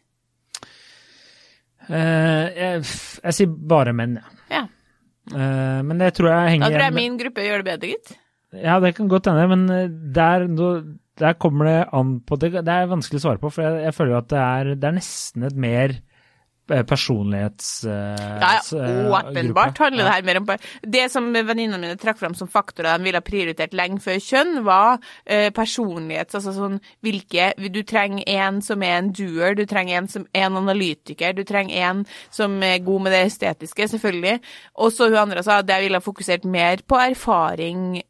Eh, 1.88 2.46
jeg, 2.56 2.80
jeg 3.22 3.36
sier 3.36 3.52
bare 3.70 3.92
menn, 3.94 4.16
ja. 4.18 4.32
Ja. 4.50 4.62
Eh, 5.32 5.80
men 5.82 5.98
det 5.98 6.12
tror 6.14 6.30
jeg 6.30 6.38
Da 6.44 6.52
henger 6.54 6.76
tror 6.76 6.84
jeg 6.86 6.96
min 6.96 7.18
gruppe 7.18 7.46
gjør 7.46 7.62
det 7.64 7.68
bedre, 7.72 7.92
gitt. 7.94 8.14
Ja, 8.56 8.78
det 8.80 8.94
kan 8.96 9.08
godt 9.10 9.26
hende, 9.30 9.46
men 9.50 9.64
eh, 9.74 9.88
der, 10.14 10.46
der 11.18 11.38
kommer 11.42 11.66
det 11.70 11.78
an 11.96 12.20
på 12.26 12.38
Det, 12.40 12.52
det 12.60 12.76
er 12.76 12.92
vanskelig 12.92 13.20
å 13.20 13.24
svare 13.26 13.42
på, 13.42 13.50
for 13.50 13.66
jeg, 13.66 13.82
jeg 13.88 13.96
føler 13.96 14.20
at 14.20 14.30
det 14.30 14.42
er, 14.42 14.74
det 14.76 14.90
er 14.90 14.98
nesten 15.00 15.48
et 15.48 15.58
mer 15.66 15.96
eh, 16.70 16.82
personlighets... 16.86 17.84
eh, 17.84 17.92
Ja, 18.40 18.50
eh, 18.58 18.90
ja, 19.06 19.20
åpenbart 19.20 19.78
handler 19.78 20.04
det 20.04 20.12
her 20.12 20.26
mer 20.26 20.40
om 20.40 20.50
Det 20.82 21.06
som 21.12 21.30
venninnene 21.32 21.80
mine 21.80 21.98
trakk 22.00 22.18
fram 22.18 22.34
som 22.34 22.48
faktorer 22.48 22.98
de 22.98 23.06
ville 23.06 23.20
ha 23.20 23.24
prioritert 23.24 23.74
lenge 23.76 24.00
før 24.04 24.20
kjønn, 24.22 24.62
var 24.66 24.98
eh, 25.24 25.50
personlighets... 25.54 26.36
Altså 26.36 26.54
sånn 26.56 26.78
hvilke 27.04 27.52
Du 27.72 27.82
trenger 27.86 28.24
en 28.26 28.60
som 28.64 28.82
er 28.82 28.98
en 29.00 29.12
doer, 29.14 29.56
du 29.58 29.64
trenger 29.66 30.00
en 30.00 30.10
som 30.10 30.26
er 30.32 30.48
en 30.48 30.60
analytiker, 30.62 31.34
du 31.36 31.44
trenger 31.46 31.90
en 31.90 32.04
som 32.30 32.56
er 32.62 32.78
god 32.84 33.06
med 33.06 33.14
det 33.16 33.24
estetiske, 33.30 33.88
selvfølgelig. 33.94 34.38
Og 34.82 34.92
så 34.94 35.10
hun 35.10 35.18
andre 35.26 35.44
sa 35.46 35.60
at 35.62 35.70
jeg 35.70 35.86
ville 35.86 35.98
ha 36.00 36.04
fokusert 36.04 36.44
mer 36.44 36.82
på 36.86 36.98
erfaring 37.00 38.00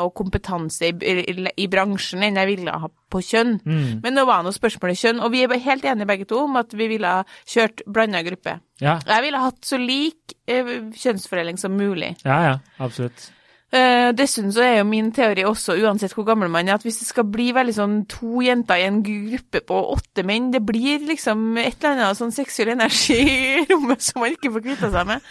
og 0.00 0.12
kompetanse 0.16 0.90
i, 0.90 0.94
i, 0.94 1.48
i 1.64 1.66
bransjen 1.70 2.24
enn 2.24 2.38
jeg 2.40 2.50
ville 2.54 2.74
ha 2.84 2.90
på 3.14 3.22
kjønn. 3.22 3.58
Mm. 3.62 4.00
Men 4.02 4.16
nå 4.16 4.24
var 4.28 4.42
nå 4.44 4.52
spørsmålet 4.54 5.00
kjønn, 5.00 5.22
og 5.22 5.32
vi 5.34 5.44
er 5.44 5.54
helt 5.68 5.86
enige 5.86 6.08
begge 6.10 6.28
to 6.30 6.42
om 6.44 6.58
at 6.60 6.74
vi 6.74 6.88
ville 6.90 7.10
ha 7.18 7.22
kjørt 7.46 7.84
blanda 8.04 8.22
gruppe. 8.26 8.58
Ja, 8.84 8.98
Jeg 9.08 9.22
ville 9.26 9.40
hatt 9.42 9.64
så 9.64 9.78
lik 9.80 10.36
eh, 10.46 10.74
kjønnsfordeling 10.94 11.58
som 11.60 11.72
mulig. 11.76 12.14
ja, 12.24 12.38
ja, 12.52 12.58
absolutt. 12.78 13.30
Eh, 13.74 14.12
dessuten 14.14 14.52
så 14.54 14.62
er 14.62 14.76
jo 14.78 14.84
min 14.86 15.08
teori 15.10 15.42
også, 15.48 15.74
uansett 15.82 16.12
hvor 16.14 16.22
gammel 16.28 16.46
man 16.52 16.68
er, 16.68 16.76
at 16.78 16.84
hvis 16.86 17.00
det 17.00 17.08
skal 17.08 17.24
bli 17.26 17.48
veldig 17.56 17.72
sånn 17.74 17.96
to 18.06 18.38
jenter 18.44 18.78
i 18.78 18.84
en 18.86 19.00
gruppe 19.02 19.64
på 19.66 19.78
åtte 19.96 20.22
menn, 20.22 20.52
det 20.54 20.60
blir 20.62 21.02
liksom 21.08 21.56
et 21.58 21.82
eller 21.82 22.04
annet 22.04 22.20
sånn 22.20 22.30
seksuell 22.36 22.70
energi 22.76 23.16
i 23.58 23.64
rommet 23.72 24.04
som 24.04 24.22
man 24.22 24.30
ikke 24.36 24.52
får 24.54 24.62
kvitta 24.68 24.92
seg 24.94 25.08
med. 25.10 25.26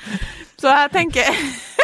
Så 0.59 0.67
jeg 0.73 0.91
tenker 0.97 1.29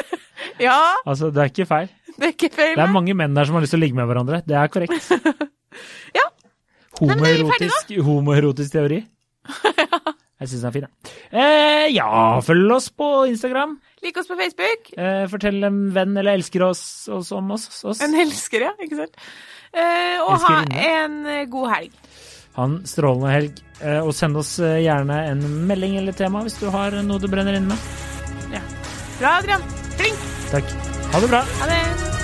Ja, 0.68 0.76
Altså, 1.08 1.30
det 1.32 1.46
er 1.46 1.54
ikke 1.54 1.70
feil. 1.70 1.88
det 2.18 2.28
er 2.28 2.36
ikke 2.36 2.52
feil. 2.58 2.76
Det 2.76 2.84
er 2.84 2.92
mange 2.92 3.16
menn 3.16 3.36
der 3.40 3.48
som 3.48 3.56
har 3.56 3.64
lyst 3.64 3.72
til 3.78 3.80
å 3.80 3.84
ligge 3.86 3.96
med 3.96 4.10
hverandre. 4.12 4.42
Det 4.48 4.60
er 4.60 4.68
korrekt. 4.74 5.14
Ja. 6.20 6.26
er 6.26 7.00
Homoerotisk, 7.00 7.92
homoerotisk 8.04 8.74
teori. 8.74 9.04
Jeg 10.40 10.52
syns 10.52 10.62
den 10.64 10.70
er 10.70 10.76
fin, 10.76 10.86
jeg. 10.88 11.14
Eh, 11.36 11.86
ja, 11.98 12.10
følg 12.46 12.72
oss 12.72 12.88
på 12.96 13.08
Instagram. 13.28 13.78
Lik 14.06 14.18
oss 14.22 14.30
på 14.30 14.38
Facebook. 14.40 14.92
Eh, 14.96 15.26
fortell 15.32 15.60
en 15.68 15.82
venn 15.96 16.16
eller 16.16 16.40
elsker 16.40 16.64
oss, 16.70 16.82
oss 17.12 17.32
om 17.36 17.52
oss. 17.56 17.68
oss. 17.84 18.00
En 18.06 18.16
elsker, 18.16 18.70
ja. 18.70 18.74
Ikke 18.80 19.02
sant? 19.02 19.20
Eh, 19.74 20.16
og 20.24 20.40
ha 20.48 20.62
en 20.64 21.20
eh, 21.28 21.44
god 21.52 21.74
helg. 21.74 21.98
Ha 22.56 22.70
en 22.70 22.80
strålende 22.88 23.34
helg. 23.36 23.60
Eh, 23.84 24.00
og 24.00 24.14
send 24.16 24.40
oss 24.40 24.56
eh, 24.64 24.80
gjerne 24.86 25.20
en 25.34 25.44
melding 25.68 26.00
eller 26.00 26.16
tema 26.16 26.44
hvis 26.48 26.58
du 26.62 26.70
har 26.72 26.96
noe 27.04 27.20
du 27.20 27.28
brenner 27.32 27.60
inne 27.60 27.76
med. 27.76 28.64
Bra, 29.20 29.36
Adrian. 29.42 29.64
Flink. 30.00 30.24
Takk. 30.54 30.72
Ha 31.12 31.20
det 31.20 31.34
bra. 31.34 31.44
Ha 31.60 31.68
det. 31.74 32.19